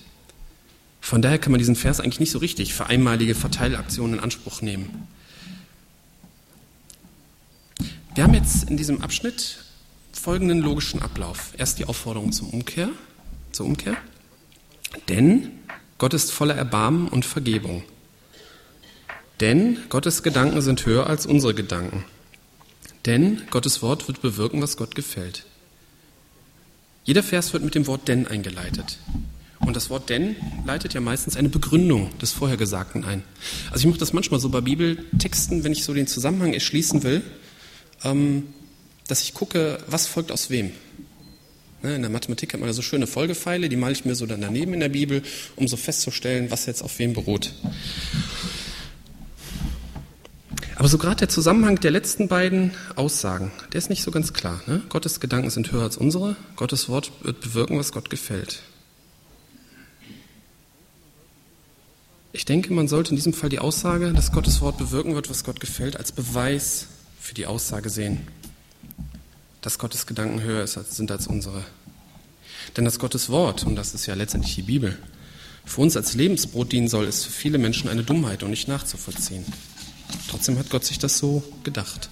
Von 1.02 1.22
daher 1.22 1.38
kann 1.38 1.52
man 1.52 1.60
diesen 1.60 1.76
Vers 1.76 2.00
eigentlich 2.00 2.22
nicht 2.22 2.32
so 2.32 2.40
richtig 2.40 2.74
für 2.74 2.86
einmalige 2.86 3.36
Verteilaktionen 3.36 4.16
in 4.16 4.20
Anspruch 4.24 4.62
nehmen. 4.62 5.08
Wir 8.16 8.24
haben 8.24 8.34
jetzt 8.34 8.70
in 8.70 8.78
diesem 8.78 9.02
Abschnitt 9.02 9.66
folgenden 10.12 10.60
logischen 10.60 11.02
Ablauf. 11.02 11.54
Erst 11.58 11.80
die 11.80 11.86
Aufforderung 11.86 12.32
zum 12.32 12.50
Umkehr, 12.50 12.90
zur 13.52 13.66
Umkehr. 13.66 13.98
Denn 15.08 15.52
Gott 15.98 16.14
ist 16.14 16.32
voller 16.32 16.56
Erbarmen 16.56 17.08
und 17.08 17.26
Vergebung. 17.26 17.84
Denn 19.40 19.78
Gottes 19.90 20.24
Gedanken 20.24 20.62
sind 20.62 20.86
höher 20.86 21.08
als 21.08 21.26
unsere 21.26 21.54
Gedanken. 21.54 22.04
Denn 23.06 23.42
Gottes 23.50 23.82
Wort 23.82 24.08
wird 24.08 24.22
bewirken, 24.22 24.62
was 24.62 24.78
Gott 24.78 24.96
gefällt. 24.96 25.46
Jeder 27.06 27.24
Vers 27.24 27.54
wird 27.54 27.64
mit 27.64 27.76
dem 27.76 27.88
Wort 27.88 28.08
denn 28.08 28.28
eingeleitet. 28.28 29.00
Und 29.60 29.76
das 29.76 29.90
Wort 29.90 30.10
denn 30.10 30.36
leitet 30.66 30.94
ja 30.94 31.02
meistens 31.02 31.36
eine 31.36 31.50
Begründung 31.50 32.18
des 32.20 32.32
Vorhergesagten 32.32 33.06
ein. 33.06 33.24
Also 33.72 33.82
ich 33.82 33.88
mache 33.88 34.00
das 34.00 34.14
manchmal 34.14 34.40
so 34.40 34.50
bei 34.50 34.62
Bibeltexten, 34.62 35.64
wenn 35.64 35.72
ich 35.72 35.84
so 35.84 35.94
den 35.94 36.08
Zusammenhang 36.08 36.54
erschließen 36.54 37.04
will, 37.04 37.22
ähm, 38.04 38.46
dass 39.10 39.24
ich 39.24 39.34
gucke, 39.34 39.80
was 39.88 40.08
folgt 40.08 40.32
aus 40.32 40.50
wem. 40.50 40.72
Ne, 41.82 41.96
in 41.96 42.02
der 42.02 42.12
Mathematik 42.12 42.54
hat 42.54 42.60
man 42.60 42.68
da 42.68 42.74
so 42.74 42.82
schöne 42.82 43.08
Folgepfeile, 43.08 43.70
die 43.70 43.76
male 43.76 43.94
ich 43.94 44.06
mir 44.06 44.14
so 44.14 44.26
dann 44.26 44.42
daneben 44.42 44.74
in 44.74 44.82
der 44.82 44.90
Bibel, 44.90 45.24
um 45.56 45.68
so 45.68 45.78
festzustellen, 45.78 46.52
was 46.52 46.66
jetzt 46.66 46.84
auf 46.84 47.00
wem 47.00 47.14
beruht. 47.14 47.54
Aber 50.76 50.88
so 50.88 50.98
gerade 50.98 51.18
der 51.18 51.30
Zusammenhang 51.30 51.80
der 51.80 51.92
letzten 51.92 52.28
beiden 52.28 52.72
Aussagen, 52.96 53.52
der 53.74 53.80
ist 53.80 53.90
nicht 53.90 54.04
so 54.04 54.12
ganz 54.12 54.34
klar. 54.34 54.62
Ne? 54.68 54.82
Gottes 54.90 55.20
Gedanken 55.20 55.50
sind 55.50 55.72
höher 55.72 55.84
als 55.84 55.98
unsere, 55.98 56.36
Gottes 56.56 56.88
Wort 56.88 57.12
wird 57.24 57.42
bewirken, 57.42 57.78
was 57.78 57.92
Gott 57.92 58.10
gefällt. 58.10 58.62
Ich 62.32 62.46
denke, 62.46 62.74
man 62.74 62.88
sollte 62.88 63.10
in 63.10 63.16
diesem 63.16 63.34
Fall 63.34 63.50
die 63.50 63.60
Aussage, 63.60 64.14
dass 64.14 64.32
Gottes 64.32 64.62
Wort 64.62 64.78
bewirken 64.78 65.16
wird, 65.16 65.30
was 65.30 65.44
Gott 65.44 65.60
gefällt, 65.60 65.98
als 65.98 66.12
Beweis 66.12 66.88
für 67.20 67.34
die 67.34 67.48
Aussage 67.48 67.90
sehen 67.90 68.28
dass 69.62 69.80
Gottes 69.80 70.06
Gedanken 70.06 70.42
höher 70.42 70.66
sind 70.68 71.12
als 71.12 71.28
unsere. 71.28 71.64
Denn 72.78 72.86
dass 72.86 73.00
Gottes 73.00 73.30
Wort, 73.30 73.64
und 73.66 73.76
das 73.76 73.94
ist 73.94 74.06
ja 74.06 74.14
letztendlich 74.14 74.56
die 74.56 74.62
Bibel, 74.62 74.98
für 75.66 75.82
uns 75.82 75.96
als 75.96 76.14
Lebensbrot 76.14 76.72
dienen 76.72 76.88
soll, 76.88 77.06
ist 77.06 77.26
für 77.26 77.32
viele 77.32 77.58
Menschen 77.58 77.90
eine 77.90 78.04
Dummheit 78.04 78.44
und 78.44 78.50
nicht 78.50 78.68
nachzuvollziehen. 78.68 79.46
Trotzdem 80.30 80.58
hat 80.58 80.70
Gott 80.70 80.86
sich 80.86 81.00
das 81.00 81.18
so 81.18 81.44
gedacht. 81.64 82.10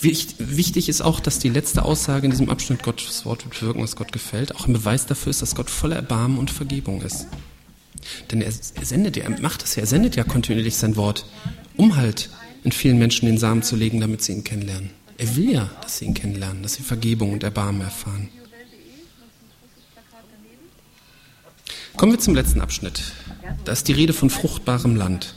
Wichtig 0.00 0.88
ist 0.88 1.00
auch, 1.00 1.20
dass 1.20 1.38
die 1.38 1.48
letzte 1.48 1.84
Aussage 1.84 2.26
in 2.26 2.30
diesem 2.30 2.50
Abschnitt 2.50 2.82
Gottes 2.82 3.24
Wort 3.24 3.44
wird 3.44 3.60
wirken, 3.62 3.82
was 3.82 3.96
Gott 3.96 4.12
gefällt, 4.12 4.54
auch 4.54 4.66
ein 4.66 4.72
Beweis 4.72 5.06
dafür 5.06 5.30
ist, 5.30 5.42
dass 5.42 5.54
Gott 5.54 5.70
voller 5.70 5.96
Erbarmen 5.96 6.38
und 6.38 6.50
Vergebung 6.50 7.02
ist. 7.02 7.26
Denn 8.30 8.40
er, 8.40 8.52
sendet 8.52 9.16
ja, 9.16 9.24
er 9.24 9.40
macht 9.40 9.62
das 9.62 9.74
ja, 9.74 9.82
er 9.82 9.86
sendet 9.86 10.14
ja 10.14 10.22
kontinuierlich 10.22 10.76
sein 10.76 10.96
Wort, 10.96 11.26
um 11.76 11.96
halt 11.96 12.30
in 12.66 12.72
vielen 12.72 12.98
Menschen 12.98 13.26
den 13.26 13.38
Samen 13.38 13.62
zu 13.62 13.76
legen, 13.76 14.00
damit 14.00 14.22
sie 14.22 14.32
ihn 14.32 14.42
kennenlernen. 14.42 14.90
Er 15.18 15.36
will 15.36 15.52
ja, 15.52 15.70
dass 15.82 15.98
sie 15.98 16.04
ihn 16.04 16.14
kennenlernen, 16.14 16.64
dass 16.64 16.74
sie 16.74 16.82
Vergebung 16.82 17.32
und 17.32 17.44
Erbarmen 17.44 17.80
erfahren. 17.80 18.28
Kommen 21.96 22.12
wir 22.12 22.18
zum 22.18 22.34
letzten 22.34 22.60
Abschnitt. 22.60 23.12
Da 23.64 23.70
ist 23.70 23.86
die 23.86 23.92
Rede 23.92 24.12
von 24.12 24.30
fruchtbarem 24.30 24.96
Land. 24.96 25.36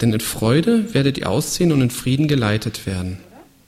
Denn 0.00 0.14
in 0.14 0.20
Freude 0.20 0.94
werdet 0.94 1.18
ihr 1.18 1.28
ausziehen 1.28 1.72
und 1.72 1.82
in 1.82 1.90
Frieden 1.90 2.26
geleitet 2.26 2.86
werden. 2.86 3.18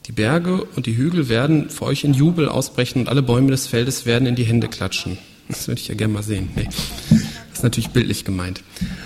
Die 0.07 0.12
Berge 0.12 0.64
und 0.64 0.87
die 0.87 0.96
Hügel 0.96 1.29
werden 1.29 1.68
für 1.68 1.85
euch 1.85 2.05
in 2.05 2.14
Jubel 2.14 2.49
ausbrechen 2.49 3.03
und 3.03 3.09
alle 3.11 3.23
Bäume 3.23 3.51
des 3.51 3.66
Feldes 3.66 4.07
werden 4.07 4.27
in 4.27 4.35
die 4.35 4.44
Hände 4.44 4.68
klatschen. 4.68 5.18
Das 5.46 5.68
würde 5.68 5.83
ich 5.83 5.88
ja 5.88 5.94
gerne 5.94 6.14
mal 6.14 6.23
sehen. 6.23 6.49
Nee. 6.57 6.68
Ist 7.61 7.64
natürlich 7.64 7.90
bildlich 7.90 8.25
gemeint. 8.25 8.62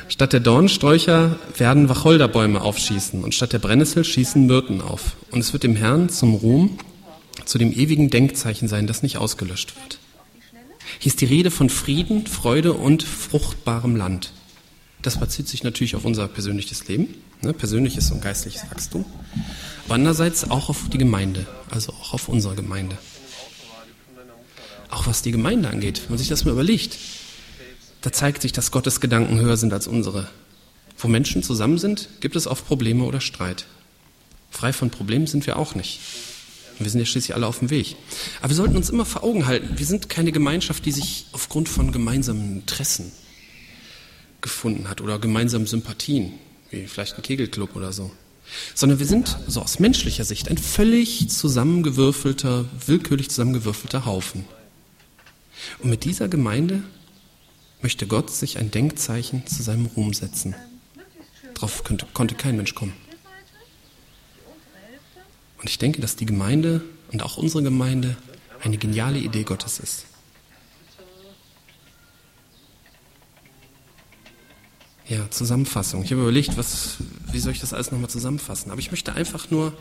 Statt 0.06 0.32
der 0.32 0.38
Dornsträucher 0.38 1.40
werden 1.56 1.88
Wacholderbäume 1.88 2.60
aufschießen 2.60 3.24
und 3.24 3.34
statt 3.34 3.52
der 3.52 3.58
Brennnessel 3.58 4.04
schießen 4.04 4.46
Myrten 4.46 4.80
auf. 4.80 5.16
Und 5.32 5.40
es 5.40 5.52
wird 5.52 5.64
dem 5.64 5.74
Herrn 5.74 6.08
zum 6.08 6.34
Ruhm, 6.34 6.78
zu 7.46 7.58
dem 7.58 7.72
ewigen 7.72 8.10
Denkzeichen 8.10 8.68
sein, 8.68 8.86
das 8.86 9.02
nicht 9.02 9.16
ausgelöscht 9.16 9.74
wird. 9.74 9.98
Hier 11.00 11.10
ist 11.10 11.20
die 11.20 11.24
Rede 11.24 11.50
von 11.50 11.68
Frieden, 11.68 12.28
Freude 12.28 12.74
und 12.74 13.02
fruchtbarem 13.02 13.96
Land. 13.96 14.30
Das 15.02 15.18
bezieht 15.18 15.48
sich 15.48 15.64
natürlich 15.64 15.96
auf 15.96 16.04
unser 16.04 16.28
persönliches 16.28 16.86
Leben, 16.86 17.08
ne, 17.42 17.54
persönliches 17.54 18.12
und 18.12 18.22
geistliches 18.22 18.70
Wachstum, 18.70 19.04
aber 19.86 19.94
andererseits 19.94 20.48
auch 20.48 20.68
auf 20.68 20.88
die 20.92 20.98
Gemeinde, 20.98 21.44
also 21.70 21.90
auch 21.90 22.14
auf 22.14 22.28
unsere 22.28 22.54
Gemeinde. 22.54 22.96
Auch 24.90 25.08
was 25.08 25.22
die 25.22 25.32
Gemeinde 25.32 25.70
angeht, 25.70 26.02
wenn 26.02 26.10
man 26.10 26.18
sich 26.18 26.28
das 26.28 26.44
mal 26.44 26.52
überlegt, 26.52 26.96
da 28.04 28.12
zeigt 28.12 28.42
sich, 28.42 28.52
dass 28.52 28.70
Gottes 28.70 29.00
Gedanken 29.00 29.40
höher 29.40 29.56
sind 29.56 29.72
als 29.72 29.86
unsere. 29.86 30.28
Wo 30.98 31.08
Menschen 31.08 31.42
zusammen 31.42 31.78
sind, 31.78 32.10
gibt 32.20 32.36
es 32.36 32.46
oft 32.46 32.66
Probleme 32.66 33.04
oder 33.04 33.22
Streit. 33.22 33.64
Frei 34.50 34.74
von 34.74 34.90
Problemen 34.90 35.26
sind 35.26 35.46
wir 35.46 35.58
auch 35.58 35.74
nicht. 35.74 36.00
Wir 36.78 36.90
sind 36.90 37.00
ja 37.00 37.06
schließlich 37.06 37.34
alle 37.34 37.46
auf 37.46 37.60
dem 37.60 37.70
Weg. 37.70 37.96
Aber 38.40 38.50
wir 38.50 38.56
sollten 38.56 38.76
uns 38.76 38.90
immer 38.90 39.06
vor 39.06 39.24
Augen 39.24 39.46
halten, 39.46 39.78
wir 39.78 39.86
sind 39.86 40.10
keine 40.10 40.32
Gemeinschaft, 40.32 40.84
die 40.84 40.92
sich 40.92 41.24
aufgrund 41.32 41.66
von 41.66 41.92
gemeinsamen 41.92 42.56
Interessen 42.56 43.10
gefunden 44.42 44.90
hat 44.90 45.00
oder 45.00 45.18
gemeinsamen 45.18 45.66
Sympathien, 45.66 46.34
wie 46.70 46.86
vielleicht 46.86 47.16
ein 47.16 47.22
Kegelclub 47.22 47.74
oder 47.74 47.94
so. 47.94 48.10
Sondern 48.74 48.98
wir 48.98 49.06
sind, 49.06 49.38
so 49.46 49.62
aus 49.62 49.78
menschlicher 49.78 50.26
Sicht, 50.26 50.50
ein 50.50 50.58
völlig 50.58 51.30
zusammengewürfelter, 51.30 52.66
willkürlich 52.86 53.30
zusammengewürfelter 53.30 54.04
Haufen. 54.04 54.44
Und 55.78 55.88
mit 55.88 56.04
dieser 56.04 56.28
Gemeinde 56.28 56.82
möchte 57.84 58.06
Gott 58.06 58.30
sich 58.30 58.56
ein 58.56 58.70
Denkzeichen 58.70 59.46
zu 59.46 59.62
seinem 59.62 59.84
Ruhm 59.84 60.14
setzen. 60.14 60.54
Darauf 61.52 61.84
könnte, 61.84 62.06
konnte 62.14 62.34
kein 62.34 62.56
Mensch 62.56 62.74
kommen. 62.74 62.94
Und 65.58 65.68
ich 65.68 65.76
denke, 65.76 66.00
dass 66.00 66.16
die 66.16 66.24
Gemeinde 66.24 66.80
und 67.12 67.22
auch 67.22 67.36
unsere 67.36 67.62
Gemeinde 67.62 68.16
eine 68.62 68.78
geniale 68.78 69.18
Idee 69.18 69.42
Gottes 69.42 69.80
ist. 69.80 70.06
Ja, 75.06 75.30
Zusammenfassung. 75.30 76.04
Ich 76.04 76.10
habe 76.10 76.22
überlegt, 76.22 76.56
was, 76.56 76.96
wie 77.32 77.38
soll 77.38 77.52
ich 77.52 77.60
das 77.60 77.74
alles 77.74 77.92
nochmal 77.92 78.08
zusammenfassen? 78.08 78.70
Aber 78.70 78.80
ich 78.80 78.92
möchte 78.92 79.12
einfach 79.12 79.50
nur 79.50 79.76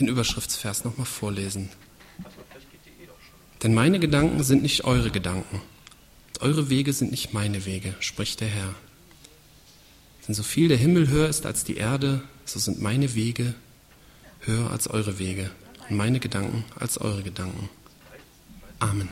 den 0.00 0.08
Überschriftsvers 0.08 0.82
nochmal 0.82 1.06
vorlesen. 1.06 1.68
Denn 3.62 3.74
meine 3.74 4.00
Gedanken 4.00 4.42
sind 4.42 4.62
nicht 4.62 4.82
eure 4.82 5.12
Gedanken. 5.12 5.62
Eure 6.40 6.70
Wege 6.70 6.92
sind 6.92 7.10
nicht 7.10 7.32
meine 7.32 7.64
Wege, 7.64 7.94
spricht 8.00 8.40
der 8.40 8.48
Herr. 8.48 8.74
Denn 10.26 10.34
so 10.34 10.42
viel 10.42 10.68
der 10.68 10.76
Himmel 10.76 11.08
höher 11.08 11.28
ist 11.28 11.46
als 11.46 11.64
die 11.64 11.76
Erde, 11.76 12.22
so 12.44 12.58
sind 12.58 12.80
meine 12.80 13.14
Wege 13.14 13.54
höher 14.40 14.70
als 14.70 14.88
eure 14.88 15.18
Wege 15.18 15.50
und 15.88 15.96
meine 15.96 16.20
Gedanken 16.20 16.64
als 16.76 16.98
eure 16.98 17.22
Gedanken. 17.22 17.68
Amen. 18.78 19.06